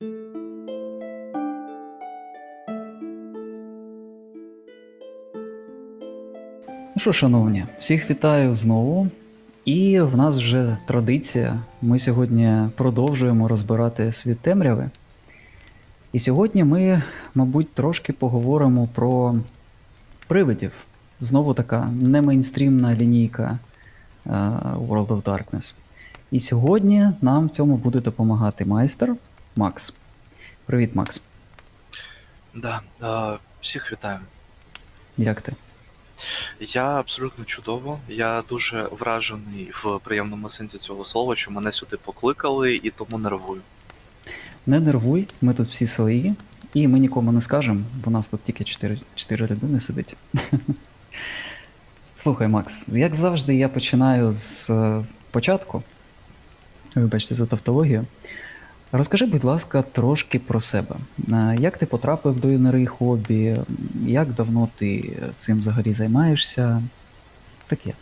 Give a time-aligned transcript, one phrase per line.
[0.00, 0.10] Ну
[6.96, 9.08] що, шановні, всіх вітаю знову.
[9.64, 11.58] І в нас вже традиція.
[11.82, 14.90] Ми сьогодні продовжуємо розбирати світ темряви.
[16.12, 17.02] І сьогодні ми,
[17.34, 19.34] мабуть, трошки поговоримо про
[20.26, 20.72] привидів.
[21.20, 23.58] Знову така немейнстрімна лінійка
[24.26, 24.30] е,
[24.88, 25.74] World of Darkness.
[26.30, 29.16] І сьогодні нам в цьому буде допомагати майстер
[29.56, 29.92] Макс.
[30.66, 31.20] Привіт, Макс.
[32.54, 34.18] Да, е, всіх вітаю.
[35.16, 35.52] Як ти?
[36.60, 37.98] Я абсолютно чудово.
[38.08, 43.60] Я дуже вражений в приємному сенсі цього слова, що мене сюди покликали і тому нервую.
[44.66, 46.34] Не нервуй, ми тут всі свої,
[46.74, 50.16] і ми нікому не скажемо, бо нас тут тільки 4, 4 людини сидить.
[52.16, 55.82] Слухай, Макс, як завжди, я починаю з е, початку.
[56.94, 58.06] Вибачте за тавтологію.
[58.92, 60.96] Розкажи, будь ласка, трошки про себе.
[61.32, 63.56] Е, Як ти потрапив до ігри хобі?
[64.06, 66.82] Як давно ти цим взагалі займаєшся?
[67.66, 67.92] Таке.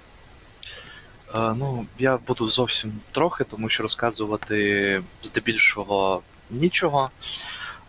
[1.35, 7.11] Е, ну, я буду зовсім трохи, тому що розказувати здебільшого нічого.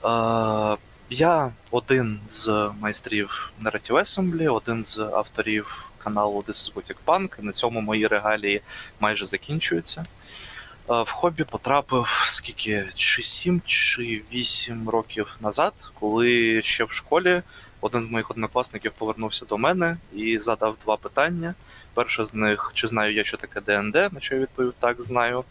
[0.05, 0.77] Е,
[1.09, 7.51] я один з майстрів Narrative Assembly, один з авторів каналу This is Gothic Punk, на
[7.51, 8.61] цьому мої регалії
[8.99, 10.03] майже закінчуються.
[10.89, 17.41] Е, В хобі потрапив скільки чи 7 чи 8 років назад, коли ще в школі
[17.81, 21.53] один з моїх однокласників повернувся до мене і задав два питання.
[21.93, 25.43] Перше з них, чи знаю я, що таке ДНД, на що я відповів так, знаю.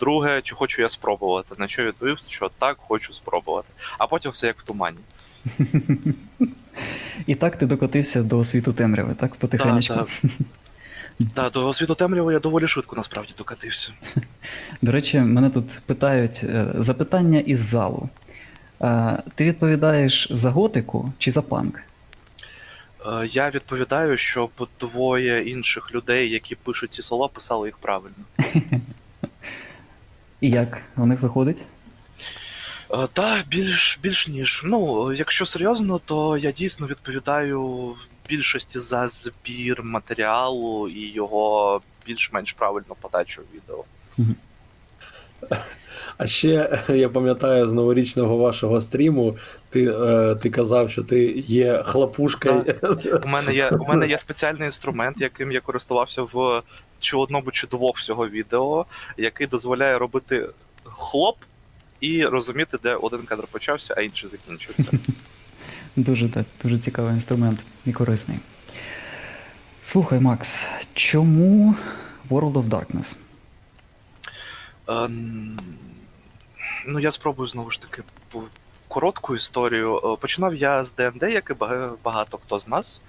[0.00, 3.68] Друге, чи хочу я спробувати, на що я відповів, що так, хочу спробувати.
[3.98, 4.98] А потім все як в тумані.
[7.26, 9.34] І так ти докотився до світу темряви, так?
[9.34, 9.94] Потихенечку.
[9.94, 10.30] Так, Так,
[11.52, 13.92] до світотемряви я доволі швидко насправді докатився.
[14.82, 18.08] До речі, мене тут питають е, запитання із залу.
[18.82, 21.80] Е, Ти відповідаєш за готику чи за панк?
[23.06, 28.16] Е, Я відповідаю, щоб двоє інших людей, які пишуть ці слова, писали їх правильно.
[30.40, 31.64] І як у них виходить?
[32.90, 34.62] Е, Та більш більш ніж.
[34.64, 37.94] Ну, якщо серйозно, то я дійсно відповідаю
[38.28, 43.84] більшості за збір матеріалу і його більш-менш правильну подачу відео.
[46.18, 49.36] А ще я пам'ятаю з новорічного вашого стріму,
[49.70, 52.64] ти, е, ти казав, що ти є хлопушкою.
[53.24, 56.62] У мене є у мене є спеціальний інструмент, яким я користувався в
[56.98, 60.48] чи одному, чи двох всього відео, який дозволяє робити
[60.84, 61.36] хлоп
[62.00, 64.90] і розуміти, де один кадр почався, а інший закінчився.
[65.96, 68.38] Дуже так, дуже цікавий інструмент і корисний.
[69.82, 71.74] Слухай, Макс, чому
[72.30, 73.16] World of Darkness?
[74.88, 75.58] Ем,
[76.86, 78.02] Ну, я спробую знову ж таки
[78.88, 79.96] коротку історію.
[79.96, 81.64] Е, Починав я з ДНД, як і
[82.04, 83.00] багато хто з нас.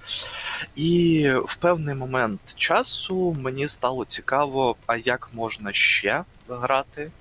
[0.75, 7.11] І в певний момент часу мені стало цікаво, а як можна ще грати,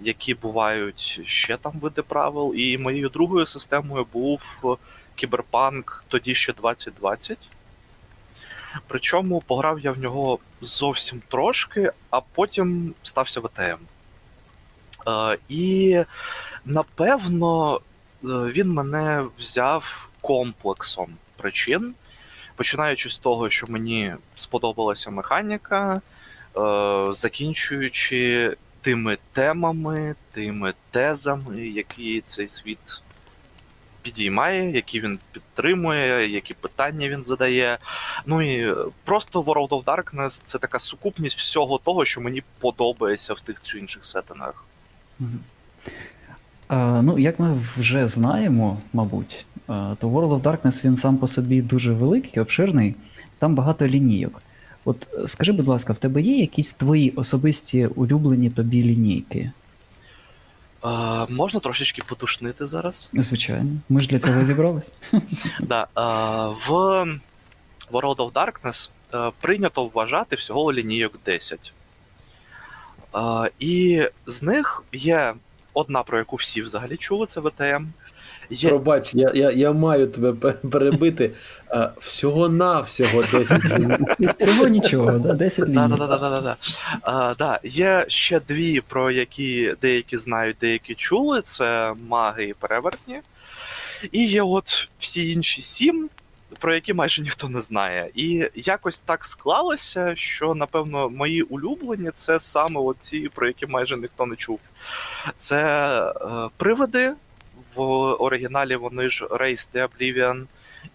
[0.00, 2.54] які бувають ще там види правил.
[2.56, 4.78] І моєю другою системою був
[5.14, 7.48] Кіберпанк тоді ще 2020.
[8.86, 13.78] Причому пограв я в нього зовсім трошки, а потім стався ВТМ.
[15.08, 15.98] Е, і
[16.64, 17.80] напевно е,
[18.22, 21.94] він мене взяв комплексом причин,
[22.56, 26.00] починаючи з того, що мені сподобалася механіка,
[26.56, 33.02] е, закінчуючи тими темами, тими тезами, які цей світ
[34.02, 37.78] підіймає, які він підтримує, які питання він задає.
[38.26, 43.34] Ну і е, просто World of Darkness це така сукупність всього того, що мені подобається
[43.34, 44.64] в тих чи інших сеттингах.
[46.68, 51.62] А, ну, як ми вже знаємо, мабуть, то World of Darkness він сам по собі
[51.62, 52.94] дуже великий, обширний,
[53.38, 54.42] там багато лінійок.
[54.84, 59.52] От скажи, будь ласка, в тебе є якісь твої особисті улюблені тобі лінійки?
[60.84, 60.88] Е,
[61.28, 63.10] можна трошечки потушнити зараз?
[63.12, 64.92] Звичайно, ми ж для цього зібрались.
[65.60, 65.88] Да, е,
[66.66, 66.70] в
[67.92, 71.72] World of Darkness е, прийнято вважати всього лінійок 10.
[73.14, 75.34] Е, і з них є
[75.74, 77.86] одна, про яку всі взагалі чули, це ВТМ.
[78.50, 81.30] Є, Пробач, я, я, я маю тебе пе- перебити.
[81.68, 84.06] А, всього-навсього 10 хвилин.
[84.38, 85.32] Всього нічого, да?
[85.32, 85.96] 10 Да, ліній.
[85.98, 86.56] да, да, да, да, да.
[87.02, 87.60] А, да.
[87.64, 91.40] Є ще дві, про які деякі знають, деякі чули.
[91.42, 93.20] Це маги і перевертні.
[94.12, 96.08] І є от всі інші сім,
[96.58, 98.10] про які майже ніхто не знає.
[98.14, 104.26] І якось так склалося, що напевно мої улюблені це саме оці, про які майже ніхто
[104.26, 104.60] не чув.
[105.36, 105.58] Це
[106.02, 107.12] е, привиди.
[107.74, 107.80] В
[108.12, 110.44] оригіналі вони ж Race the Oblivion,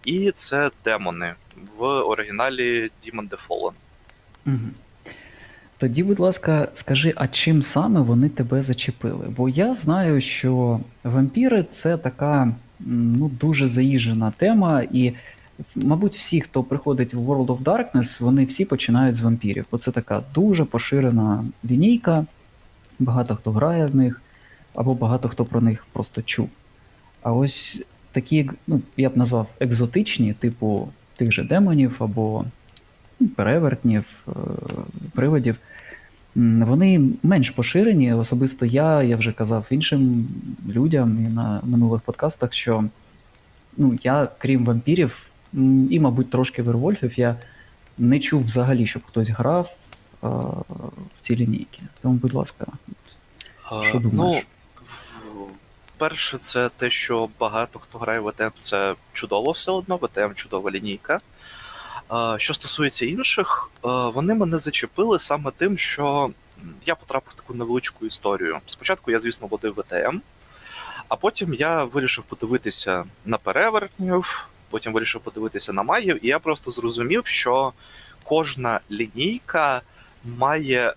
[0.04, 1.34] і це демони
[1.78, 3.72] в оригіналі Demon the Fallen.
[4.46, 4.70] Угу.
[5.78, 9.26] Тоді, будь ласка, скажи, а чим саме вони тебе зачепили?
[9.36, 15.12] Бо я знаю, що вампіри це така ну, дуже заїжджена тема, і,
[15.74, 19.66] мабуть, всі, хто приходить в World of Darkness, вони всі починають з вампірів.
[19.70, 22.26] Бо це така дуже поширена лінійка,
[22.98, 24.22] багато хто грає в них,
[24.74, 26.50] або багато хто про них просто чув.
[27.26, 32.44] А ось такі, ну, я б назвав екзотичні, типу тих же демонів або
[33.20, 34.30] ну, перевертнів, е,
[35.12, 35.56] привидів,
[36.34, 38.12] вони менш поширені.
[38.12, 40.28] Особисто я, я вже казав іншим
[40.68, 42.84] людям і на минулих подкастах, що
[43.76, 45.26] ну, я, крім вампірів,
[45.90, 47.36] і, мабуть, трошки вервольфів, я
[47.98, 49.76] не чув взагалі, щоб хтось грав
[50.24, 50.26] е,
[51.16, 51.82] в ці лінійки.
[52.02, 52.66] Тому, будь ласка,
[53.72, 54.44] Е, Що думаєш?
[54.44, 54.55] Ну,
[55.98, 60.70] перше, це те, що багато хто грає в ВТМ, це чудово все одно, ВТМ чудова
[60.70, 61.18] лінійка.
[62.36, 66.30] Що стосується інших, вони мене зачепили саме тим, що
[66.86, 68.58] я потрапив в таку невеличку історію.
[68.66, 70.20] Спочатку я, звісно, водив ВТМ,
[71.08, 76.70] а потім я вирішив подивитися на перевертнів, потім вирішив подивитися на магів, і я просто
[76.70, 77.72] зрозумів, що
[78.24, 79.82] кожна лінійка
[80.24, 80.94] має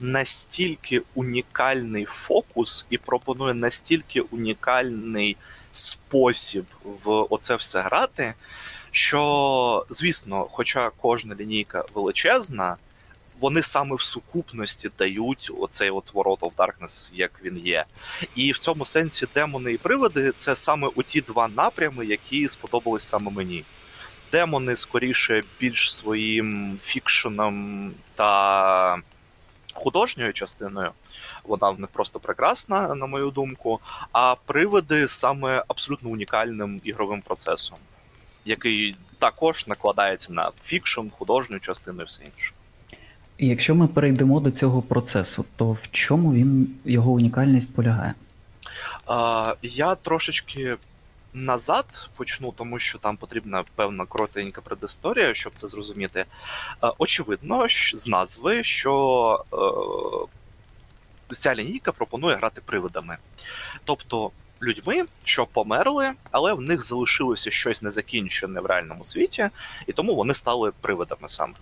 [0.00, 5.36] настільки унікальний фокус і пропонує настільки унікальний
[5.72, 8.34] спосіб в оце все грати,
[8.90, 12.76] що, звісно, хоча кожна лінійка величезна,
[13.40, 17.84] вони саме в сукупності дають оцей от World of Darkness, як він є.
[18.34, 23.04] І в цьому сенсі демони і привиди це саме у ті два напрями, які сподобались
[23.04, 23.64] саме мені.
[24.32, 29.02] Демони скоріше більш своїм фікшеном та
[29.74, 30.90] художньою частиною.
[31.44, 33.80] Вона них просто прекрасна, на мою думку.
[34.12, 37.78] А привиди саме абсолютно унікальним ігровим процесом,
[38.44, 42.52] який також накладається на фікшн, художню частину і все інше.
[43.38, 48.14] І якщо ми перейдемо до цього процесу, то в чому він його унікальність полягає?
[49.62, 50.76] Я трошечки
[51.34, 56.24] назад почну, тому що там потрібна певна коротенька предісторія, щоб це зрозуміти.
[56.98, 59.44] Очевидно, з назви, що
[61.30, 63.16] е, ця лінійка пропонує грати привидами.
[63.84, 64.30] Тобто
[64.62, 69.50] людьми, що померли, але в них залишилося щось незакінчене в реальному світі,
[69.86, 71.54] і тому вони стали привидами саме.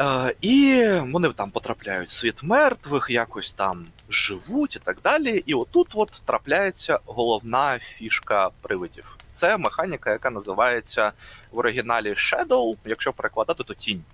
[0.00, 5.42] Е, і вони там потрапляють в світ мертвих, якось там живуть і так далі.
[5.46, 9.16] І отут от трапляється головна фішка привидів.
[9.32, 11.12] Це механіка, яка називається
[11.50, 14.04] в оригіналі Shadow, якщо перекладати, то тінь.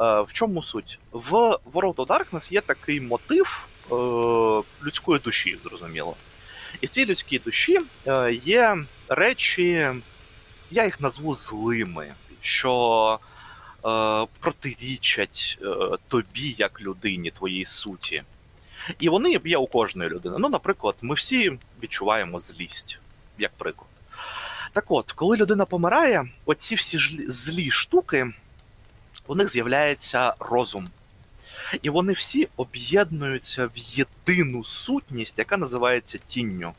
[0.00, 0.98] Е, в чому суть?
[1.12, 1.32] В
[1.72, 3.94] World of Darkness є такий мотив е,
[4.84, 6.16] людської душі, зрозуміло.
[6.80, 7.80] І в цій людській душі
[8.44, 8.76] є
[9.08, 9.90] речі,
[10.70, 13.20] я їх назву злими, що
[14.40, 15.66] протирічать е,
[16.08, 18.22] тобі як людині, твоїй суті.
[18.98, 20.36] І вони є у кожної людини.
[20.38, 22.98] Ну, наприклад, ми всі відчуваємо злість,
[23.38, 23.88] як приклад.
[24.72, 26.98] Так от, коли людина помирає, оці всі
[27.28, 28.32] злі штуки,
[29.26, 30.86] у них з'являється розум.
[31.82, 36.72] І вони всі об'єднуються в єдину сутність, яка називається тінню.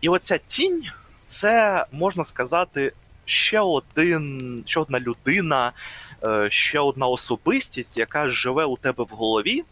[0.00, 0.84] І оця тінь
[1.26, 2.92] це можна сказати
[3.26, 5.72] ще один, ще одна людина,
[6.24, 9.64] е, ще одна особистість, яка живе у тебе в голові,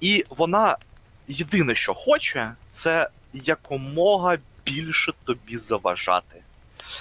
[0.00, 0.76] і вона
[1.28, 6.42] єдине, що хоче, це якомога більше тобі заважати.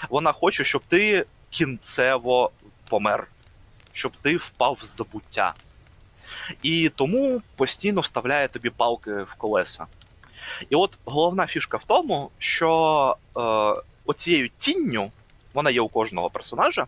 [0.10, 2.52] Вона хоче, щоб ти кінцево
[2.90, 3.28] помер,
[3.92, 5.54] щоб ти впав в забуття.
[6.62, 9.86] І тому постійно вставляє тобі палки в колеса.
[10.70, 13.42] І от головна фішка в тому, що е,
[14.06, 15.12] оцією тінню,
[15.54, 16.86] вона є у кожного персонажа,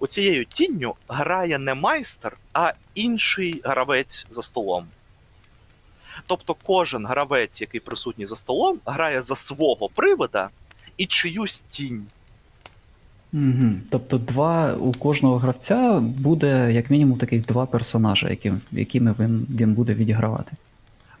[0.00, 4.86] оцією тінню грає не майстер, а інший гравець за столом.
[6.26, 10.48] Тобто кожен гравець, який присутній за столом, грає за свого привида
[10.96, 12.06] і чиюсь тінь.
[13.32, 13.70] Угу.
[13.90, 19.74] Тобто, два у кожного гравця буде як мінімум таких два персонажа, які, якими він, він
[19.74, 20.52] буде відігравати.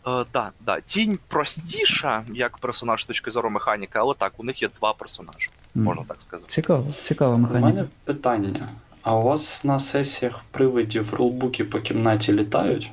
[0.06, 0.80] Е, да, да.
[0.80, 5.50] Тінь простіша, як персонаж з точки зору механіки, але так, у них є два персонажі.
[5.74, 6.52] Можна так сказати.
[6.52, 8.68] Цікаво, цікава У мене питання.
[9.02, 12.90] А у вас на сесіях в привидів рулбуки по кімнаті літають?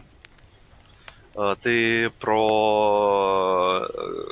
[1.40, 3.90] Е, Ти про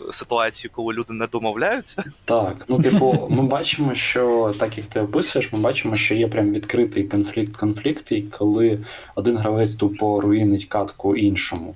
[0.08, 2.04] е, ситуації, коли люди не домовляються.
[2.25, 6.52] Так, ну типу, ми бачимо, що так як ти описуєш, ми бачимо, що є прям
[6.52, 8.80] відкритий конфлікт конфлікт, і коли
[9.16, 11.75] один гравець тупо руїнить катку іншому.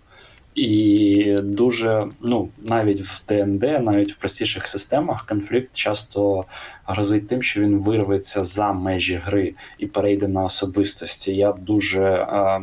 [0.59, 6.43] І дуже, ну, навіть в ТНД, навіть в простіших системах, конфлікт часто
[6.85, 11.35] грозить тим, що він вирветься за межі гри і перейде на особистості.
[11.35, 12.03] Я дуже.
[12.03, 12.61] Е,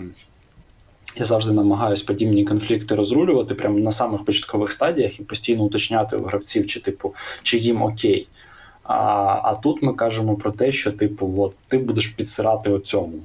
[1.17, 6.25] я завжди намагаюсь подібні конфлікти розрулювати прямо на самих початкових стадіях і постійно уточняти у
[6.25, 8.29] гравців, чи типу, чи їм окей.
[8.83, 8.95] А,
[9.43, 13.19] а тут ми кажемо про те, що, типу, от, ти будеш підсирати оцьому,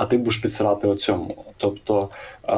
[0.00, 1.44] а ти будеш підсирати оцьому.
[1.56, 2.08] Тобто,
[2.44, 2.48] е,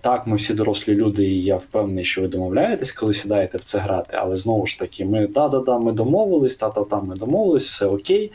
[0.00, 3.78] так, ми всі дорослі люди, і я впевнений, що ви домовляєтесь, коли сідаєте в це
[3.78, 8.32] грати, але знову ж таки, ми да-да-да, ми домовились, та-та-та, ми домовились, все окей.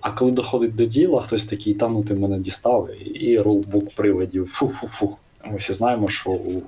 [0.00, 4.46] А коли доходить до діла, хтось такий, та ну ти мене дістав, і- рулбук приводів.
[4.46, 5.16] Фу-фу-фу.
[5.44, 6.62] Ми всі знаємо, що у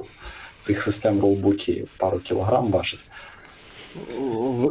[0.58, 3.00] цих систем рулбуки пару кілограм важить.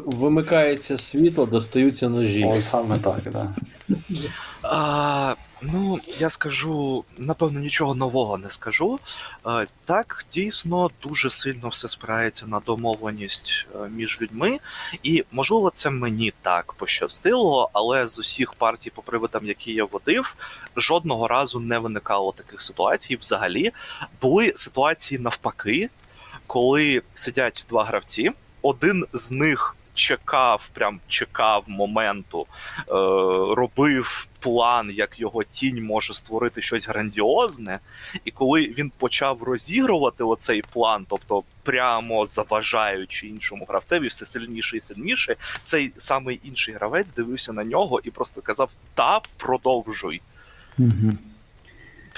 [0.05, 2.45] Вимикається світло, достаються ножі.
[2.45, 3.55] Ось саме так, да.
[4.61, 8.99] А, ну, я скажу, напевно, нічого нового не скажу.
[9.43, 14.59] А, так, дійсно, дуже сильно все спирається на домовленість е, між людьми.
[15.03, 20.35] І, можливо, це мені так пощастило, але з усіх партій по приводам, які я водив,
[20.75, 23.15] жодного разу не виникало таких ситуацій.
[23.15, 23.71] Взагалі,
[24.21, 25.89] були ситуації навпаки,
[26.47, 32.47] коли сидять два гравці, один з них чекав, прям чекав моменту,
[32.79, 32.83] е,
[33.55, 37.79] робив план, як його тінь може створити щось грандіозне.
[38.25, 44.81] І коли він почав розігрувати оцей план, тобто прямо заважаючи іншому гравцеві, все сильніше і
[44.81, 50.21] сильніше, цей самий інший гравець дивився на нього і просто казав: Та продовжуй.
[50.77, 51.13] Угу.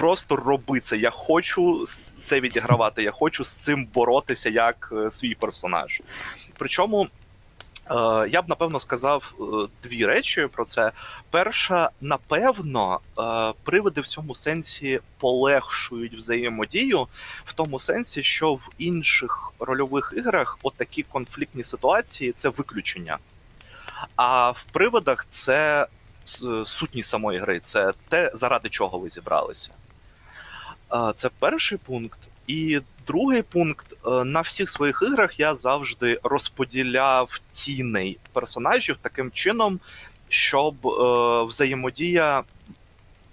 [0.02, 0.98] Просто роби це.
[0.98, 1.86] Я хочу
[2.24, 3.04] це відігравати.
[3.04, 6.02] Я хочу з цим боротися як е, свій персонаж.
[6.58, 7.08] Причому.
[7.92, 9.44] е, Я б напевно сказав е,
[9.84, 10.92] дві речі про це.
[11.30, 13.00] Перша, напевно,
[13.64, 17.08] привиди в цьому сенсі полегшують взаємодію,
[17.46, 23.18] в тому сенсі, що в інших рольових іграх от такі конфліктні ситуації це виключення.
[24.16, 25.88] А в привидах це
[26.66, 29.72] сутність самої гри, це те, заради чого ви зібралися.
[31.16, 32.20] Це перший пункт.
[32.48, 39.80] І другий пункт: е, на всіх своїх іграх я завжди розподіляв тіней персонажів таким чином,
[40.30, 42.44] щоб е, взаємодія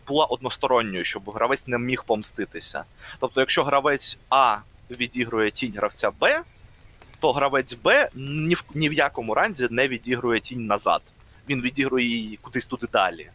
[0.08, 2.84] була односторонньою, щоб гравець не міг помститися.
[3.20, 4.56] Тобто, якщо гравець А
[4.90, 6.42] відігрує тінь гравця Б,
[7.20, 11.02] то гравець Б ні в, ні в якому разі не відігрує тінь назад.
[11.48, 13.30] Він відігрує її кудись туди далі.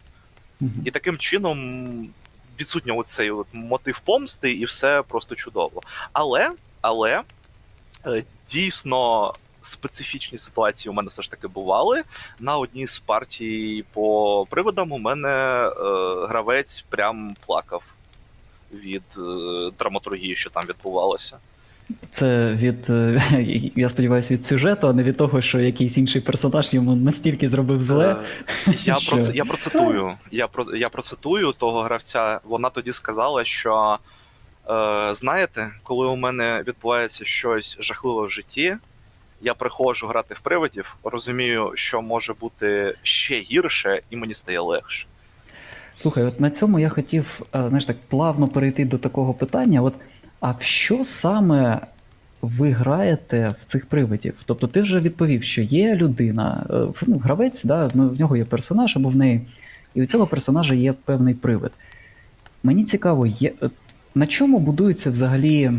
[0.85, 2.09] І таким чином
[2.60, 5.81] відсутній оцей от мотив помсти, і все просто чудово.
[6.13, 7.22] Але, але
[8.05, 12.03] е, дійсно специфічні ситуації у мене все ж таки бували.
[12.39, 15.72] На одній з партій по приводам у мене е,
[16.27, 17.83] гравець прям плакав
[18.74, 21.38] від е, драматургії, що там відбувалося.
[22.09, 23.21] Це від, е,
[23.75, 27.81] я сподіваюся, від сюжету, а не від того, що якийсь інший персонаж йому настільки зробив
[27.81, 28.15] зле.
[28.67, 29.11] Е, Я, Що?
[29.11, 30.13] про, я процитую.
[30.31, 32.39] Я, про, я процитую того гравця.
[32.43, 33.97] Вона тоді сказала, що
[34.69, 38.75] е, знаєте, коли у мене відбувається щось жахливе в житті,
[39.41, 45.07] я приходжу грати в привидів, розумію, що може бути ще гірше, і мені стає легше.
[45.97, 49.81] Слухай, от на цьому я хотів, е, знаєш, так плавно перейти до такого питання.
[49.81, 49.93] От,
[50.43, 51.81] а в що саме
[52.41, 54.35] ви граєте в цих привидів?
[54.45, 58.45] Тобто ти вже відповів, що є людина, е, ну, гравець, да, ну, в нього є
[58.45, 59.47] персонаж або в неї,
[59.93, 61.71] і у цього персонажа є певний привид.
[62.63, 63.53] Мені цікаво, є,
[64.15, 65.71] на чому будується взагалі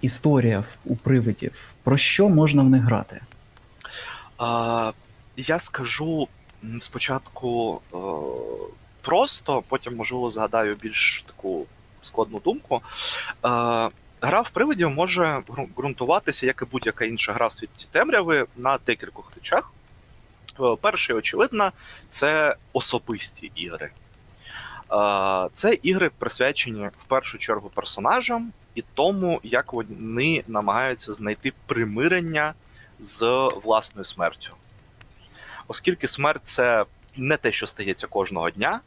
[0.00, 1.52] історія у привидів?
[1.82, 3.20] Про що можна в них грати?
[4.40, 4.92] Е,
[5.36, 6.28] я скажу
[6.80, 7.96] спочатку е,
[9.00, 11.66] просто, потім, можливо, згадаю більш таку
[12.02, 12.80] складну думку.
[14.20, 15.42] Гра в привидів може
[15.76, 19.72] ґрунтуватися, як і будь-яка інша гра в світі темряви, на декількох речах.
[20.60, 21.72] Е, Перше, очевидно,
[22.08, 23.90] це особисті ігри.
[24.92, 32.54] Е, Це ігри присвячені в першу чергу персонажам і тому, як вони намагаються знайти примирення
[33.00, 34.54] з власною смертю.
[35.68, 36.84] Оскільки смерть це
[37.16, 38.80] не те, що стається кожного дня.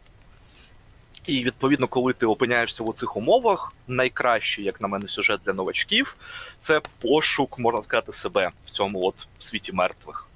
[1.25, 6.15] І відповідно, коли ти опиняєшся у цих умовах, найкращий, як на мене, сюжет для новачків
[6.59, 10.27] це пошук, можна сказати, себе в цьому от світі мертвих.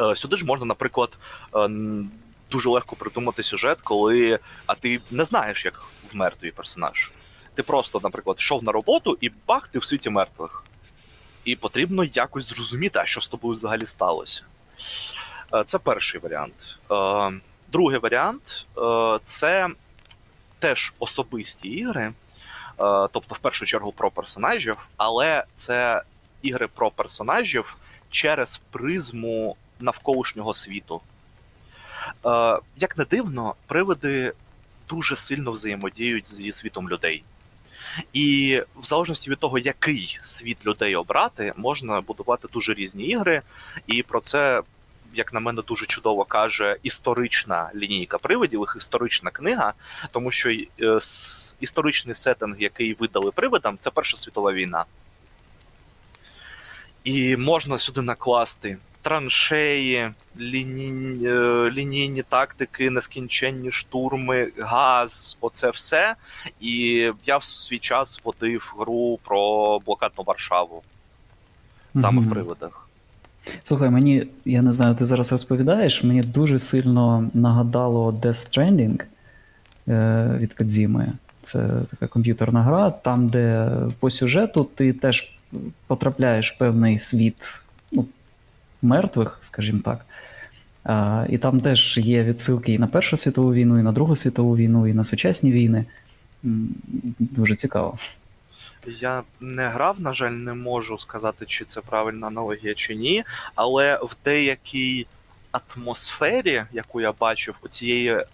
[0.00, 1.18] Е, Сюди ж можна, наприклад,
[1.56, 1.68] е,
[2.50, 5.82] дуже легко придумати сюжет, коли а ти не знаєш, як
[6.12, 7.10] вмер твій персонаж.
[7.54, 10.64] Ти просто, наприклад, йшов на роботу і бах, ти в світі мертвих.
[11.44, 14.42] і потрібно якось зрозуміти, а що з тобою взагалі сталося.
[15.54, 16.78] Е, Це перший варіант.
[17.74, 19.68] Другий варіант е, це
[20.58, 22.12] теж особисті ігри, е,
[23.12, 26.02] тобто, в першу чергу, про персонажів, але це
[26.42, 27.76] ігри про персонажів
[28.10, 31.00] через призму навколишнього світу.
[32.26, 34.32] Е, Як не дивно, привиди
[34.88, 37.24] дуже сильно взаємодіють зі світом людей.
[38.12, 43.42] І в залежності від того, який світ людей обрати, можна будувати дуже різні ігри.
[43.86, 44.62] І про це,
[45.14, 49.72] як на мене, дуже чудово каже історична лінійка привидів, їх історична книга,
[50.10, 50.98] тому що е,
[51.60, 54.84] історичний сеттинг, який видали привидам, це Перша світова війна.
[57.04, 61.28] І можна сюди накласти траншеї, ліні...
[61.28, 66.14] е, лінійні тактики, нескінченні штурми, газ, оце все.
[66.60, 70.82] І я в свій час водив гру про блокадну Варшаву
[71.94, 72.30] саме Мгм.
[72.30, 72.88] в привидах.
[73.62, 79.02] Слухай, мені, я не знаю, ти зараз розповідаєш, мені дуже сильно нагадало Death Stranding
[79.88, 81.12] е, від Кадзіми.
[81.42, 83.70] Це така комп'ютерна гра, там, де
[84.00, 85.34] по сюжету ти теж
[85.86, 87.60] потрапляєш в певний світ
[87.92, 88.06] ну,
[88.82, 90.06] мертвих, скажімо так.
[90.84, 94.56] А, і там теж є відсилки і на Першу світову війну, і на Другу світову
[94.56, 95.84] війну, і на сучасні війни.
[97.18, 97.98] Дуже цікаво.
[98.86, 103.24] Я не грав, на жаль, не можу сказати, чи це правильна аналогія чи ні,
[103.54, 105.06] але в деякій
[105.52, 108.24] атмосфері, яку я бачив, у цієї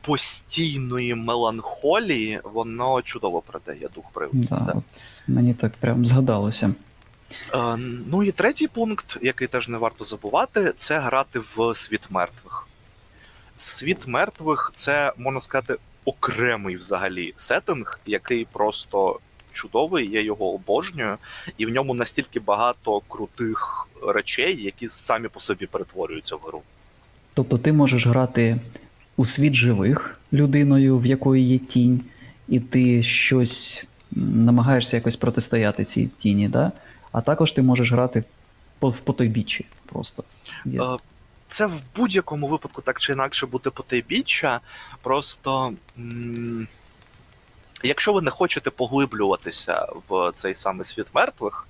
[0.00, 4.46] постійної меланхолії, воно чудово передає дух приводу.
[4.50, 4.72] Да, Да.
[4.72, 6.74] от мені так прям згадалося.
[7.54, 7.76] Е,
[8.10, 12.66] ну і третій пункт, який теж не варто забувати, це грати в світ мертвих.
[13.56, 19.20] Світ мертвих це, можна сказати, окремий взагалі сеттинг, який просто
[19.52, 21.16] чудовий, я його обожнюю,
[21.58, 26.62] і в ньому настільки багато крутих речей, які самі по собі перетворюються в гру.
[27.34, 28.60] Тобто ти можеш грати
[29.16, 32.00] у світ живих людиною, в якої є тінь,
[32.48, 36.72] і ти щось намагаєшся якось протистояти цій тіні, да?
[37.12, 38.24] а також ти можеш грати
[38.80, 40.24] в потойбіччі просто.
[40.64, 40.82] Є.
[40.82, 40.96] Е,
[41.48, 44.60] Це в будь-якому випадку так чи інакше буде потайбіччя.
[45.02, 46.68] Просто м-
[47.82, 51.68] якщо ви не хочете поглиблюватися в цей самий світ мертвих,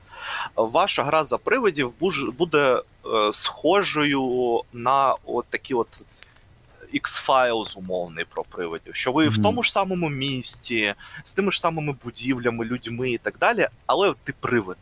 [0.56, 1.92] ваша гра за привидів
[2.38, 5.88] буде е, схожою на от такі от.
[6.94, 10.94] X-Files умовний про привидів, що ви в тому ж самому місті,
[11.24, 14.76] з тими ж самими будівлями, людьми і так далі, але ти привид.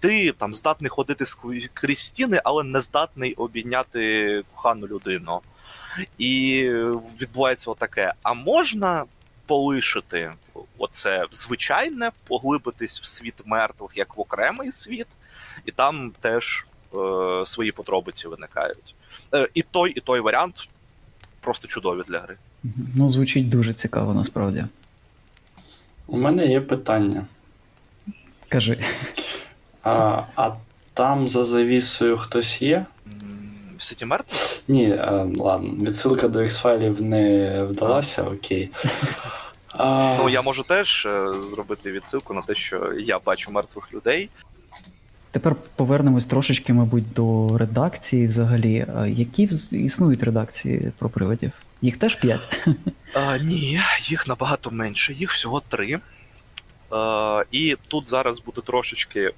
[0.00, 1.24] Ти там здатний ходити
[1.74, 5.40] крізь стіни, але не здатний обійняти кохану людину.
[6.18, 6.62] І
[7.20, 8.12] відбувається отаке.
[8.22, 9.04] А можна
[9.48, 10.32] полишити
[10.78, 15.06] оце звичайне, поглибитись в світ мертвих як в окремий світ,
[15.64, 18.94] і там теж е, свої подробиці виникають.
[19.34, 20.68] Е, і той, і той варіант
[21.40, 22.36] просто чудові для гри.
[22.96, 24.64] Ну, звучить дуже цікаво, насправді.
[26.06, 27.26] У мене є питання.
[28.48, 28.78] Кажи.
[29.82, 30.50] А, а
[30.94, 32.86] там за завісою хтось є?
[33.78, 38.70] В світі мертвих Ні, а, ладно, відсилка до X-файлів не вдалася, окей.
[39.68, 44.28] А, Ну, я можу теж е, зробити відсилку на те, що я бачу мертвих людей.
[45.30, 48.86] Тепер повернемось трошечки, мабуть, до редакції взагалі.
[49.06, 51.52] Які існують редакції про привидів?
[51.82, 52.58] Їх теж п'ять.
[53.14, 55.98] А, ні, їх набагато менше, їх всього три.
[56.90, 59.32] А, і тут зараз буде трошечки, е,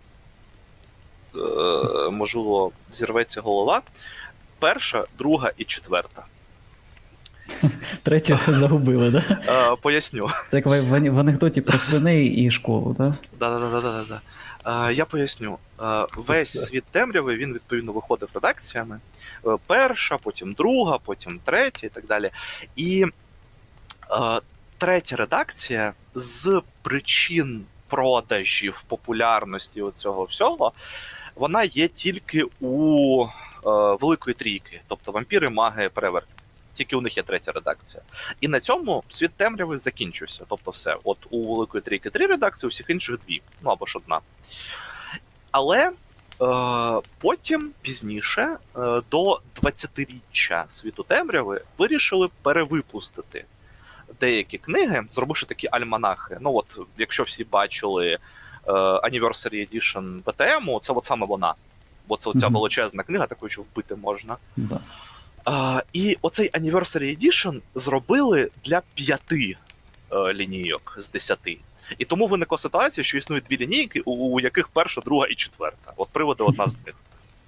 [2.10, 3.82] можливо, зірветься голова.
[4.60, 6.24] Перша, друга і четверта.
[8.02, 9.76] Третю загубили, да?
[9.76, 10.28] Поясню.
[10.48, 13.14] Це як в, анекдоті про свиней і школу, да?
[13.38, 14.20] Да-да-да-да-да.
[14.90, 15.58] Я поясню.
[16.16, 19.00] Весь світ темряви він відповідно виходив редакціями.
[19.46, 22.30] Е, Перша, потім друга, потім третя і так далі.
[22.76, 23.06] І
[24.10, 24.40] е,
[24.78, 30.72] третя редакція з причин продажів, популярності цього всього,
[31.34, 33.28] вона є тільки у е,
[34.00, 36.34] Великої трійки, тобто вампіри, маги, перевертні.
[36.72, 38.02] Тільки у них є третя редакція.
[38.40, 40.44] І на цьому світ темряви закінчився.
[40.48, 40.96] Тобто, все.
[41.04, 43.42] От у Великої трійки три редакції, у всіх інших дві.
[43.62, 44.20] Ну або ж одна.
[45.50, 45.92] Але е,
[47.18, 48.56] потім, пізніше, е,
[49.10, 53.44] до 20-річчя світу темряви вирішили перевипустити
[54.20, 56.36] деякі книги, зробивши такі альманахи.
[56.40, 58.18] Ну, от, якщо всі бачили е,
[58.72, 61.54] Anniversary Edition BTM, це от саме вона.
[62.10, 62.54] Бо це оця Мгм.
[62.54, 64.36] величезна книга, такою, що вбити можна.
[64.56, 64.80] да.
[65.44, 69.56] А, і оцей Anniversary Edition зробили для п'яти
[70.12, 71.58] е, лінійок з десяти.
[71.98, 75.92] І тому виникла ситуація, що існують дві лінійки, у, у яких перша, друга і четверта.
[75.96, 76.94] От приводи одна з них.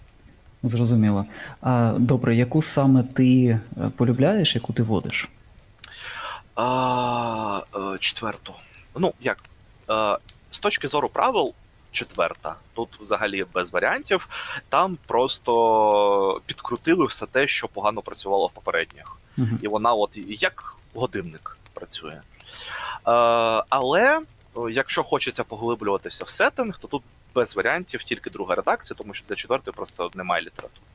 [0.63, 1.25] Зрозуміло.
[1.61, 3.61] А добре, яку саме ти е,
[3.97, 5.29] полюбляєш, яку ти водиш?
[6.57, 8.55] А, е, четверту.
[8.97, 9.39] Ну, як?
[9.91, 10.19] Е,
[10.51, 11.55] з точки зору правил,
[11.93, 12.57] четверта.
[12.75, 14.29] Тут взагалі без варіантів.
[14.69, 19.17] Там просто підкрутили все те, що погано працювало в попередніх.
[19.37, 19.59] Мгм.
[19.63, 22.13] І вона, от як годинник працює.
[22.13, 22.23] Е,
[23.69, 24.21] але
[24.71, 27.03] якщо хочеться поглиблюватися в сеттинг, то тут
[27.35, 30.87] без варіантів тільки друга редакція, тому що для четвертої просто немає літератури.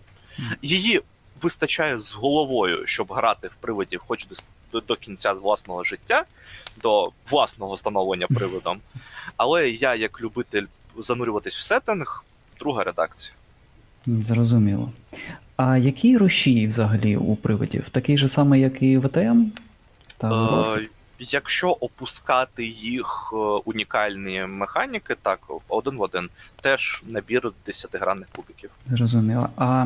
[0.61, 1.01] Її
[1.41, 4.35] вистачає з головою, щоб грати в привидів хоч до,
[4.71, 6.25] до, до кінця з власного життя,
[6.77, 8.81] до власного становлення привидом.
[9.37, 10.65] Але я, як любитель
[10.97, 12.23] занурюватись в сеттинг,
[12.59, 13.35] друга редакція.
[14.07, 14.91] Зрозуміло.
[15.55, 17.89] А який рушій взагалі у привидів?
[17.89, 19.43] Такий же самий, як і ВТМ?
[20.17, 20.87] Та Е,
[21.19, 26.29] якщо опускати їх е, унікальні механіки, так, один в один,
[26.61, 28.69] теж набір десятигранних кубиків.
[28.85, 29.49] Зрозуміло.
[29.57, 29.85] А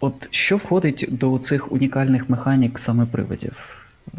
[0.00, 3.86] от що входить до цих унікальних механік саме привидів?
[4.14, 4.18] Е,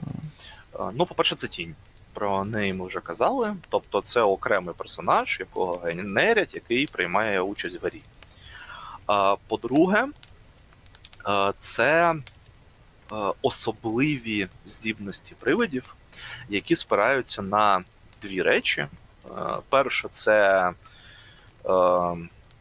[0.95, 1.75] Ну, по-перше, це тінь.
[2.13, 3.55] Про неї ми вже казали.
[3.69, 8.01] Тобто, це окремий персонаж, якого генерять, який приймає участь в грі.
[9.47, 10.07] По-друге,
[11.57, 12.15] це
[13.41, 15.95] особливі здібності привидів,
[16.49, 17.83] які спираються на
[18.21, 18.87] дві речі.
[19.69, 20.71] Перше, це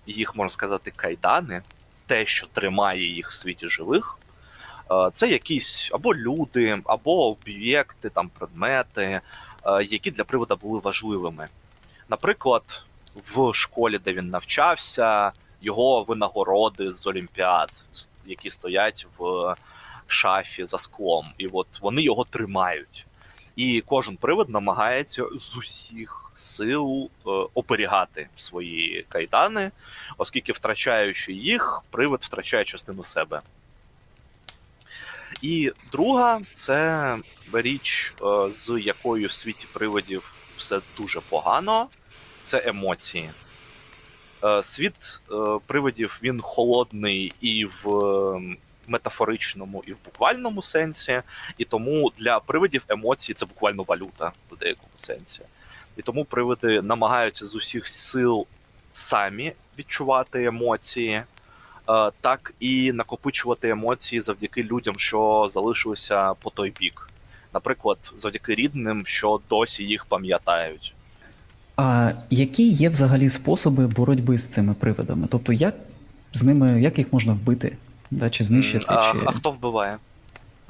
[0.07, 1.63] їх, можна сказати, кайдани,
[2.07, 4.19] те, що тримає їх в світі живих.
[4.91, 9.21] Е, Це якісь або люди, або об'єкти, там предмети, е,
[9.85, 11.49] які для привода були важливими.
[12.09, 17.73] Наприклад, в школі, де він навчався, його винагороди з Олімпіад,
[18.27, 19.55] які стоять в
[20.07, 23.07] шафі за склом, і от вони його тримають.
[23.57, 29.71] І кожен привид намагається з усіх сил е, оберігати свої кайдани,
[30.19, 33.41] оскільки втрачаючи їх, привид втрачає частину себе.
[35.43, 37.19] І друга це
[37.53, 41.89] річ, е, з якою в світі привидів все дуже погано.
[42.43, 43.31] Це емоції.
[44.45, 45.35] Е, Світ е,
[45.67, 47.87] привидів він холодний і в
[48.87, 51.23] метафоричному, і в буквальному сенсі.
[51.59, 55.41] І тому для привидів емоції це буквально валюта в деякому сенсі.
[55.97, 58.47] І тому привиди намагаються з усіх сил
[58.93, 61.23] самі відчувати емоції,
[62.21, 67.09] так і накопичувати емоції завдяки людям, що залишилися по той бік.
[67.55, 70.95] Наприклад, завдяки рідним, що досі їх пам'ятають.
[71.77, 75.29] А які є взагалі способи боротьби з цими привидами?
[75.31, 75.75] Тобто, як
[76.33, 77.77] з ними, як їх можна вбити?
[78.11, 78.87] Да, чи знищити?
[78.89, 79.19] А, чи...
[79.25, 79.99] а хто вбиває?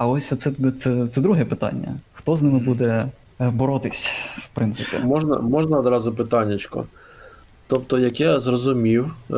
[0.01, 1.95] а ось це, це, це друге питання.
[2.13, 4.97] Хто з ними буде е, боротись, в принципі?
[5.03, 6.85] Можна, можна одразу питаннячко.
[7.71, 9.35] Тобто, як я зрозумів, е,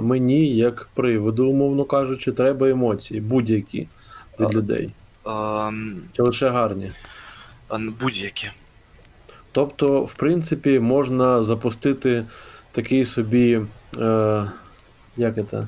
[0.00, 3.88] мені, як приводу, умовно кажучи, треба емоції, будь-які
[4.40, 4.90] від людей.
[6.12, 6.90] Чи лише гарні.
[7.72, 8.50] е, будь-які.
[9.52, 12.24] Тобто, в принципі, можна запустити
[12.72, 13.60] такий собі,
[13.98, 14.50] е,
[15.16, 15.66] як це,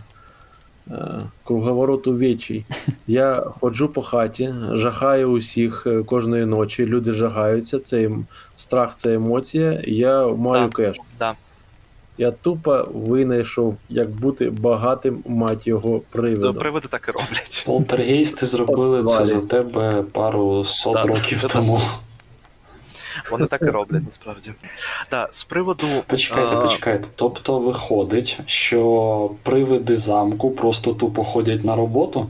[0.91, 2.65] е, круговорот увечій.
[3.07, 8.25] Я ходжу по хаті, жахаю усіх е, кожної ночі, люди жахаються, це ем-
[8.57, 10.75] страх це емоція, я маю Так.
[10.75, 10.97] кеш.
[11.19, 11.35] Да.
[12.19, 16.55] Я тупо винайшов, як бути багатим, мать його привидом.
[16.55, 17.63] Привиди так і роблять.
[17.67, 21.81] Полтергейсти зробили це за тебе пару сот Так, років це тому.
[23.31, 24.53] Вони так і роблять, насправді.
[25.11, 25.87] Да, з приводу.
[26.07, 27.09] Почекайте, е, почекайте.
[27.17, 32.27] Тобто виходить, що привиди замку просто тупо ходять на роботу?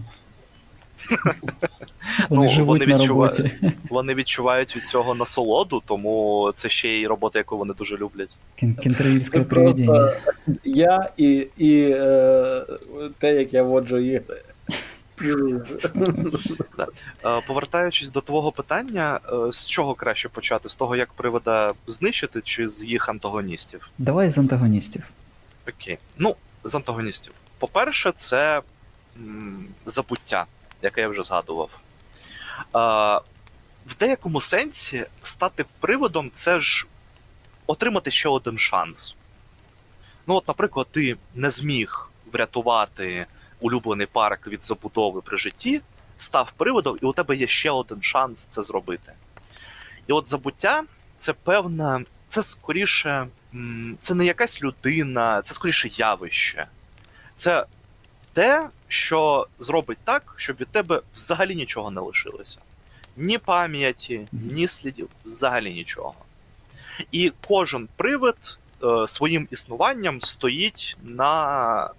[2.28, 3.38] Вони Ну, живуть вони на відчувають.
[3.38, 3.72] роботі.
[3.90, 8.36] Вони відчувають від цього насолоду, тому це ще й робота, яку вони дуже люблять.
[8.56, 9.92] Кін- Кінтроїльське Це привидіння.
[9.92, 10.20] просто
[10.64, 12.66] Я і, і е,
[13.18, 14.42] те, як я воджу ігри.
[17.24, 20.68] Е, Повертаючись до твого питання, е, з чого краще почати?
[20.68, 23.90] З того, як привода знищити, чи з їх антагоністів?
[23.98, 25.02] Давай з антагоністів.
[25.68, 25.98] Окей.
[26.18, 27.32] Ну, з антагоністів.
[27.58, 28.60] По-перше, це
[29.20, 30.46] м, забуття,
[30.82, 31.70] яке я вже згадував.
[32.72, 33.20] А,
[33.86, 36.86] в деякому сенсі стати приводом це ж
[37.66, 39.14] отримати ще один шанс.
[40.26, 43.26] Ну, от, наприклад, ти не зміг врятувати
[43.60, 45.80] улюблений парк від забудови при житті,
[46.18, 49.12] став приводом, і у тебе є ще один шанс це зробити.
[50.06, 50.82] І от забуття
[51.16, 53.26] це певна, це скоріше,
[54.00, 56.66] це не якась людина, це скоріше явище.
[57.34, 57.66] Це
[58.32, 62.58] те, що зробить так, щоб від тебе взагалі нічого не лишилося.
[63.16, 66.14] Ні пам'яті, ні слідів, взагалі нічого.
[67.12, 71.90] І кожен привид е, своїм існуванням стоїть на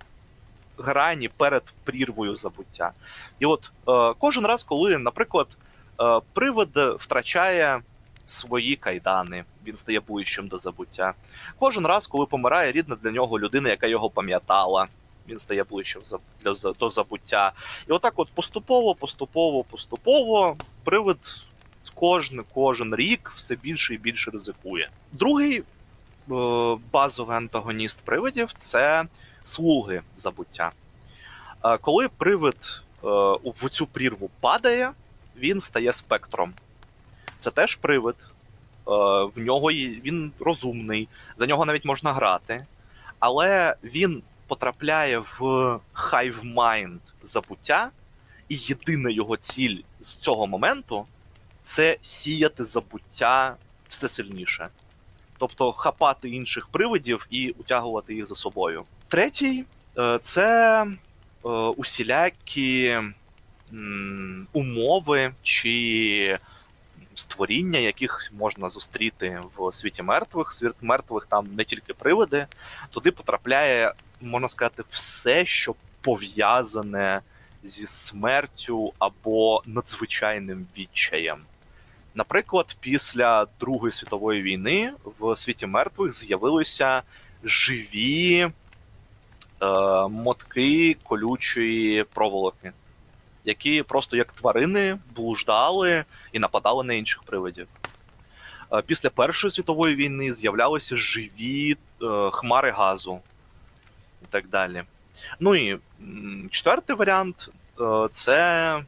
[0.78, 2.92] грані перед прірвою забуття.
[3.40, 5.48] І от е, кожен раз, коли, наприклад,
[6.02, 7.82] е, привид втрачає
[8.26, 11.14] свої кайдани, він стає ближчим до забуття.
[11.60, 14.88] Кожен раз, коли помирає рідна для нього людина, яка його пам'ятала,
[15.30, 16.02] він стає ближчим
[16.44, 17.52] для- до забуття.
[17.88, 21.18] І отак, от поступово, поступово, поступово, привид
[21.96, 24.90] кожен, кожен рік все більше і більше ризикує.
[25.12, 25.64] Другий е,
[26.92, 29.06] базовий антагоніст привидів це
[29.44, 30.72] слуги забуття.
[31.66, 32.56] Е, Коли привид
[33.04, 33.08] е,
[33.46, 34.92] в цю прірву падає,
[35.38, 36.54] він стає спектром.
[37.38, 38.16] Це теж привид.
[38.86, 42.66] В нього він розумний, за нього навіть можна грати.
[43.20, 45.40] Але він потрапляє в
[45.94, 47.92] hive mind забуття,
[48.50, 51.06] і єдина його ціль з цього моменту
[51.64, 53.56] це сіяти забуття
[53.88, 54.68] все сильніше.
[55.38, 58.84] Тобто хапати інших привидів і утягувати їх за собою.
[59.08, 59.66] Третій
[59.98, 62.98] е, це е, усілякі
[64.54, 66.40] умови чи
[67.14, 70.54] створіння, яких можна зустріти в світі мертвих.
[70.54, 72.48] Світ мертвих там не тільки привиди,
[72.90, 77.22] туди потрапляє, можна сказати, все, що пов'язане
[77.64, 81.40] зі смертю або надзвичайним відчаєм.
[82.16, 87.02] Наприклад, після Другої світової війни в світі мертвих з'явилися
[87.44, 88.52] живі е,
[90.08, 92.72] мотки колючої проволоки,
[93.46, 97.68] які просто як тварини блуждали і нападали на інших привидів.
[98.74, 103.20] Е, Після Першої світової війни з'являлися живі е, хмари газу
[104.30, 104.84] так далі.
[105.40, 105.80] Ну і
[106.50, 107.50] четвертий варіант
[107.82, 108.84] е, це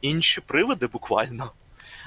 [0.00, 1.52] інші привиди буквально.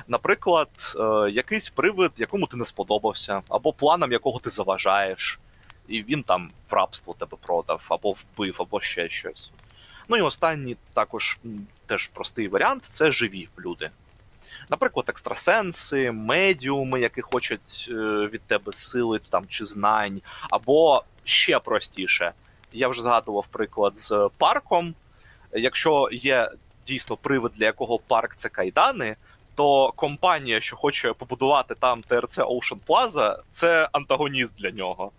[0.08, 0.70] Наприклад,
[1.00, 5.40] е, якийсь привид, якому ти не сподобався, або планам якого ти заважаєш,
[5.88, 9.52] і він там в рабство тебе продав, або вбив, або ще щось.
[10.08, 11.40] Ну і останній також
[11.86, 13.90] теж простий варіант це живі люди.
[14.70, 17.94] Наприклад, екстрасенси, медіуми, які хочуть е,
[18.34, 22.34] від тебе сили там, чи знань, або ще простіше.
[22.74, 24.94] Я вже згадував приклад з парком.
[25.54, 26.50] Якщо є
[26.86, 29.16] дійсно привид, для якого парк це кайдани,
[29.56, 35.12] то компанія, що хоче побудувати там ТРЦ Ocean Plaza, це антагоніст для нього.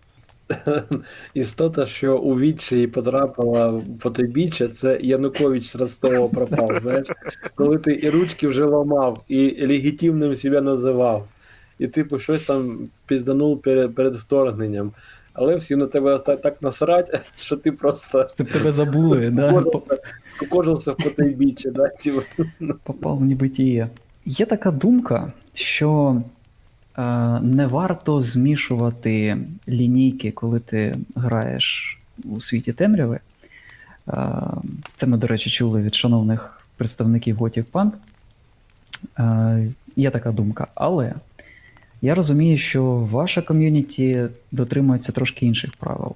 [1.33, 6.77] Істота, що у відчаї потрапила в потойбіччя, це Янукович з Ростова пропав.
[6.81, 7.07] Знаєш,
[7.55, 11.27] коли ти і ручки вже ламав, і легітимним себе називав,
[11.79, 14.91] і типу щось там пізданув перед, перед вторгненням.
[15.37, 19.63] Але всі на тебе так насрать, що ти просто Ти тебе забули, да?
[20.29, 21.89] скукожився, в потойбіччя, да?
[22.83, 23.89] Попав в небитіє.
[24.25, 26.21] Є така думка, що
[26.97, 27.03] е,
[27.41, 33.19] не варто змішувати лінійки, коли ти граєш у світі темряви.
[34.07, 34.13] Е,
[34.95, 37.93] це ми, до речі, чули від шановних представників готів панк.
[39.19, 40.67] Е, є така думка.
[40.75, 41.13] Але
[42.01, 46.15] я розумію, що ваша ком'юніті дотримується трошки інших правил.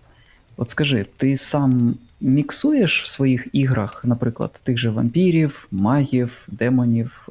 [0.57, 7.27] От скажи, ти сам міксуєш в своїх іграх, наприклад, тих же вампірів, магів, демонів,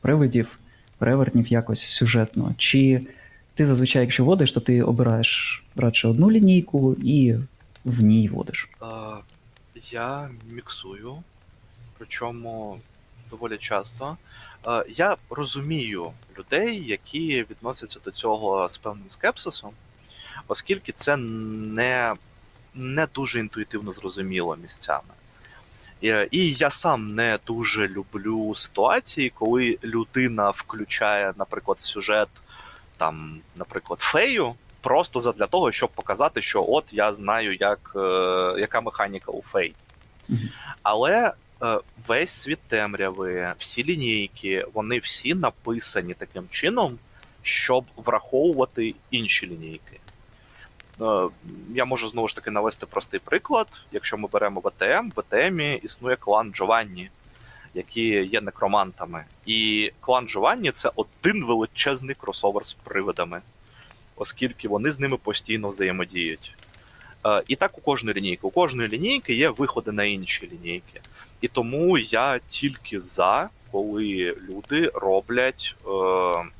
[0.00, 0.58] привидів,
[0.98, 2.54] перевертнів якось сюжетно?
[2.58, 3.06] Чи
[3.54, 7.34] ти зазвичай, якщо водиш, то ти обираєш радше одну лінійку і
[7.84, 8.68] в ній водиш?
[9.90, 11.14] Я міксую,
[11.98, 12.78] причому
[13.30, 14.16] доволі часто.
[14.66, 19.70] Е, я розумію людей, які відносяться до цього з певним скепсисом,
[20.48, 22.14] оскільки це не,
[22.74, 25.14] не дуже інтуїтивно зрозуміло місцями.
[26.00, 32.28] І, і я сам не дуже люблю ситуації, коли людина включає, наприклад, в сюжет
[32.96, 38.80] там, наприклад, фею, просто задля того, щоб показати, що от я знаю, як, е, яка
[38.80, 39.74] механіка у фей.
[40.82, 41.32] Але е,
[42.06, 46.98] весь світ темряви, всі лінійки, вони всі написані таким чином,
[47.42, 50.00] щоб враховувати інші лінійки.
[51.00, 51.28] Е,
[51.74, 53.68] Я можу знову ж таки навести простий приклад.
[53.92, 57.10] Якщо ми беремо ВТМ, в ВТМі існує клан Джованні,
[57.74, 59.24] які є некромантами.
[59.46, 63.40] І клан Джованні це один величезний кросовер з привидами,
[64.16, 66.54] оскільки вони з ними постійно взаємодіють.
[67.26, 68.40] Е, І так у кожної лінійки.
[68.42, 71.00] У кожної лінійки є виходи на інші лінійки.
[71.44, 75.88] І тому я тільки за, коли люди роблять е,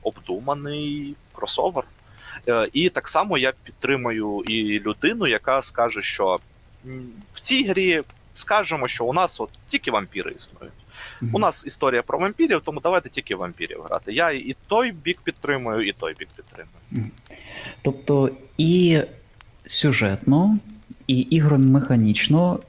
[0.03, 1.85] обдуманий кросовер.
[2.49, 6.39] Е, і так само я підтримую і людину, яка скаже, що
[7.33, 8.03] в цій грі
[8.35, 10.73] скажемо, що у нас от тільки вампіри існують.
[11.21, 11.35] Мгм.
[11.35, 14.13] У нас історія про вампірів, тому давайте тільки вампірів грати.
[14.13, 17.11] Я і той бік підтримую, і той бік підтримую.
[17.83, 19.03] Тобто і
[19.67, 20.59] сюжетно,
[21.07, 22.61] і ігромеханічно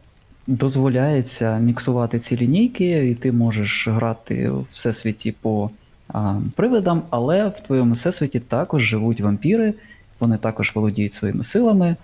[0.47, 5.69] дозволяється міксувати ці лінійки, і ти можеш грати в всесвіті по
[6.07, 9.73] а, привидам, але в твоєму всесвіті також живуть вампіри,
[10.19, 11.95] вони також володіють своїми силами,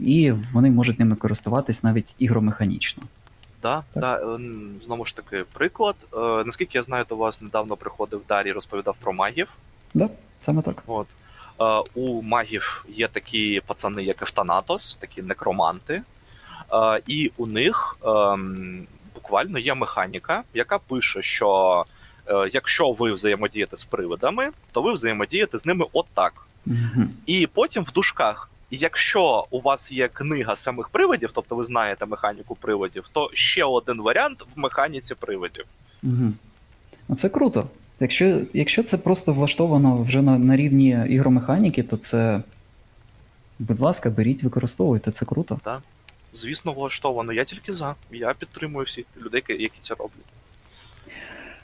[0.00, 3.02] і вони можуть ними користуватись навіть ігромеханічно.
[3.62, 4.02] Да, Так.
[4.02, 4.38] да, е,
[4.84, 5.96] знову ж таки, приклад.
[6.14, 9.48] Е, Наскільки я знаю, до вас недавно приходив Дарій, розповідав про магів.
[9.94, 10.08] Да,
[10.40, 10.82] саме так.
[10.86, 11.06] От.
[11.60, 16.02] Е, у магів є такі пацани, як Ефтанатос, такі некроманти.
[17.06, 21.84] І у них ем, буквально є механіка, яка пише, що
[22.26, 26.46] е, якщо ви взаємодієте з привидами, то ви взаємодієте з ними отак.
[26.66, 27.10] Мгм.
[27.26, 32.54] І потім в дужках, якщо у вас є книга самих привидів, тобто ви знаєте механіку
[32.54, 35.64] привидів, то ще один варіант в механіці привидів.
[36.02, 36.32] Угу.
[37.14, 37.68] Це круто.
[38.00, 42.42] Якщо, якщо це просто влаштовано вже на, на рівні ігромеханіки, то це.
[43.58, 45.60] Будь ласка, беріть, використовуйте, це круто.
[46.32, 47.32] Звісно, влаштовано.
[47.32, 47.94] Я тільки за.
[48.10, 50.26] Я підтримую всіх людей, які це роблять.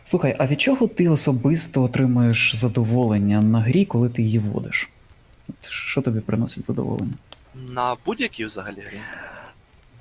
[0.04, 4.88] Слухай, а від чого ти особисто отримуєш задоволення на грі, коли ти її водиш?
[5.68, 7.14] Що тобі приносить задоволення?
[7.54, 9.00] На будь-якій взагалі грі.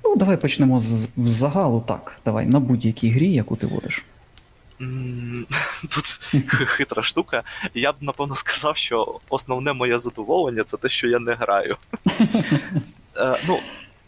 [0.04, 2.18] Ну, давай почнемо з загалу так.
[2.24, 4.04] Давай, на будь-якій грі, яку ти водиш.
[5.82, 6.04] Тут
[6.66, 7.42] хитра штука.
[7.74, 11.76] Я б напевно сказав, що основне моє задоволення це те, що я не граю.
[13.18, 13.58] Е, Ну,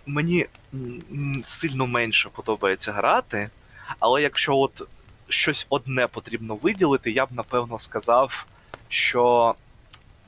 [0.08, 0.46] мені
[1.42, 3.50] сильно менше подобається грати,
[3.98, 4.82] але якщо от
[5.28, 8.46] щось одне потрібно виділити, я б напевно сказав,
[8.88, 9.54] що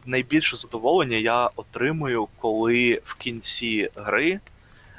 [0.07, 4.41] найбільше задоволення я отримую, коли в кінці гри е,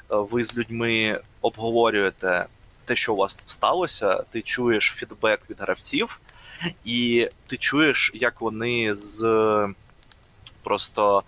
[0.09, 2.45] ви з людьми обговорюєте
[2.85, 6.19] те, що у вас сталося, ти чуєш фідбек від гравців,
[6.85, 9.23] і ти чуєш, як вони з
[10.63, 11.23] просто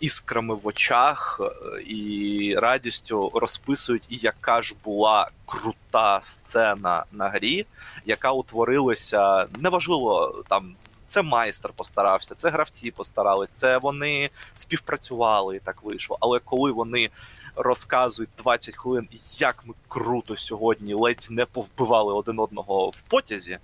[0.00, 7.66] іскрами в очах е, і радістю розписують, і яка ж була крута сцена на грі,
[8.06, 9.46] яка утворилася.
[9.58, 10.74] Неважливо, там
[11.06, 16.16] це майстер постарався, це гравці постарались, це вони співпрацювали і так вийшло.
[16.20, 17.10] Але коли вони
[17.56, 23.58] розказують 20 хвилин, як ми круто сьогодні ледь не повбивали один одного в потязі,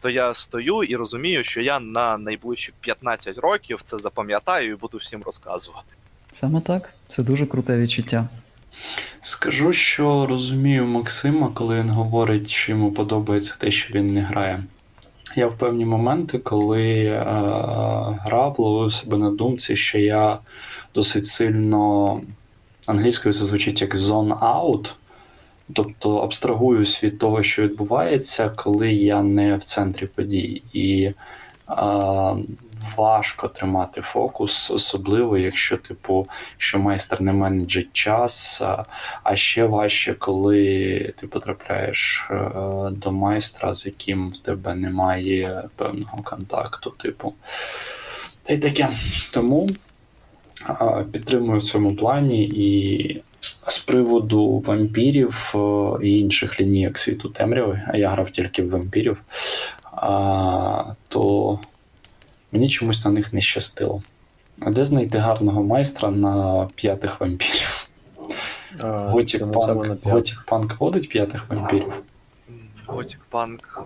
[0.00, 4.98] то я стою і розумію, що я на найближчі 15 років це запам'ятаю і буду
[4.98, 5.94] всім розказувати.
[6.32, 6.90] Саме так.
[7.08, 8.28] Це дуже круте відчуття.
[9.22, 14.64] Скажу, що розумію Максима, коли він говорить, що йому подобається те, що він не грає.
[15.36, 17.24] Я в певні моменти, коли е,
[18.20, 20.38] грав, ловив себе на думці, що я
[20.94, 22.20] досить сильно
[22.86, 24.94] англійською це звучить як zone out,
[25.72, 30.62] тобто абстрагуюсь від того, що відбувається, коли я не в центрі подій.
[30.72, 31.14] І е,
[32.96, 38.62] важко тримати фокус, особливо, якщо, типу, що майстер не менеджить час,
[39.22, 42.50] а, ще важче, коли ти потрапляєш е,
[42.90, 47.34] до майстра, з яким в тебе немає певного контакту, типу.
[48.42, 48.88] Та й таке.
[49.32, 49.68] Тому
[50.68, 53.22] е, підтримую в цьому плані і.
[53.66, 59.22] З приводу вампірів е, і інших лінійок світу темряви, а я грав тільки в вампірів,
[59.92, 61.58] а, то
[62.52, 64.02] мені чомусь на них не щастило.
[64.60, 67.88] А де знайти гарного майстра на п'ятих вампірів?
[68.82, 69.86] Готік панк.
[70.02, 72.02] Готік панк водить п'ятих вампірів,
[72.86, 73.82] Готік панк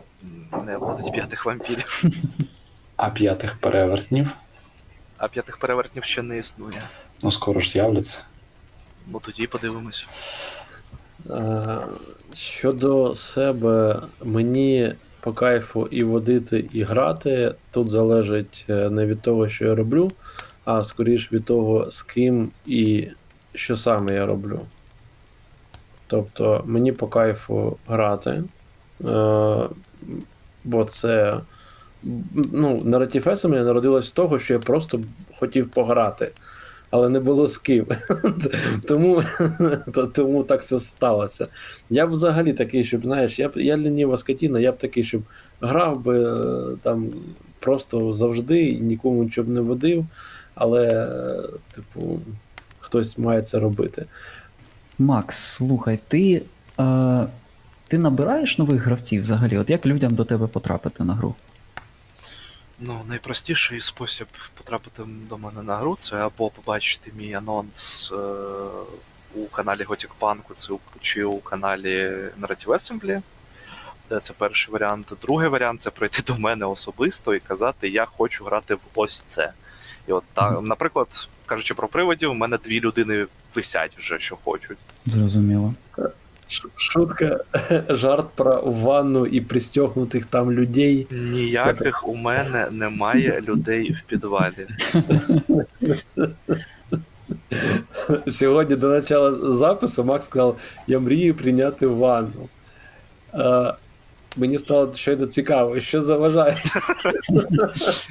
[0.66, 2.02] не водить п'ятих вампірів,
[2.96, 4.30] а п'ятих перевертнів.
[5.18, 6.82] а п'ятих перевертнів ще не існує.
[7.22, 8.22] Ну скоро ж з'являться.
[9.12, 10.08] Ну тоді подивимось.
[11.30, 11.78] Е,
[12.34, 17.54] Щодо себе, мені по кайфу і водити, і грати.
[17.70, 20.10] Тут залежить е, не від того, що я роблю,
[20.64, 23.08] а скоріш від того, з ким і
[23.54, 24.60] що саме я роблю.
[26.06, 28.44] Тобто мені по кайфу грати, е,
[30.64, 31.40] бо це.
[32.52, 35.00] Ну, наратив Еса мене народилось з того, що я просто
[35.38, 36.32] хотів пограти,
[36.90, 37.86] але не було з ким.
[38.88, 39.22] тому,
[39.94, 41.46] то- тому так все сталося.
[41.90, 45.22] Я б взагалі такий, щоб, знаєш, я б я лініва скотіна, я б такий, щоб
[45.60, 47.06] грав би е, там
[47.58, 50.06] просто завжди, і нікому нічого б не водив,
[50.54, 52.20] але, е, типу,
[52.80, 54.04] хтось має це робити.
[54.98, 56.42] Макс, слухай, ти,
[56.80, 57.26] е,
[57.88, 59.58] ти набираєш нових гравців взагалі?
[59.58, 61.34] От як людям до тебе потрапити на гру?
[62.80, 68.16] Ну, найпростіший спосіб потрапити до мене на гру це або побачити мій анонс е,
[69.34, 72.10] у каналі Gothic Punk, це чи у каналі
[72.40, 73.22] Narrative Assembly.
[74.12, 75.12] Е, Це перший варіант.
[75.22, 79.52] Другий варіант це прийти до мене особисто і казати, я хочу грати в ось це.
[80.08, 84.78] І от та, наприклад, кажучи про приводів, у мене дві людини висять вже, що хочуть.
[85.06, 85.74] Зрозуміло.
[86.76, 87.44] Шутка,
[87.88, 91.06] жарт про ванну і пристегнутих там людей.
[91.10, 94.66] Ніяких у мене немає людей в підвалі.
[98.28, 102.48] Сьогодні до початку запису Макс сказав: я мрію прийняти ванну.
[104.36, 106.56] Мені стало щойно цікаво, що заважає.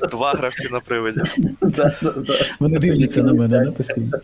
[0.10, 1.22] Два гравці на приводі.
[1.62, 2.34] Да, да, да.
[2.60, 4.20] Вони дивляться на мене постійно.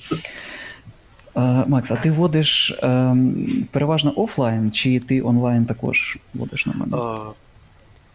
[1.36, 6.97] А, Макс, а ти водиш ем, переважно офлайн, чи ти онлайн також водиш на мене?
[6.97, 7.19] Е,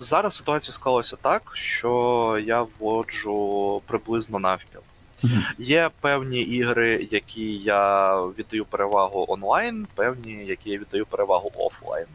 [0.00, 4.80] Зараз ситуація склалася так, що я вводжу приблизно навпіл.
[5.22, 5.42] Мгм.
[5.58, 12.06] Є певні ігри, які я віддаю перевагу онлайн, певні, які я віддаю перевагу офлайн.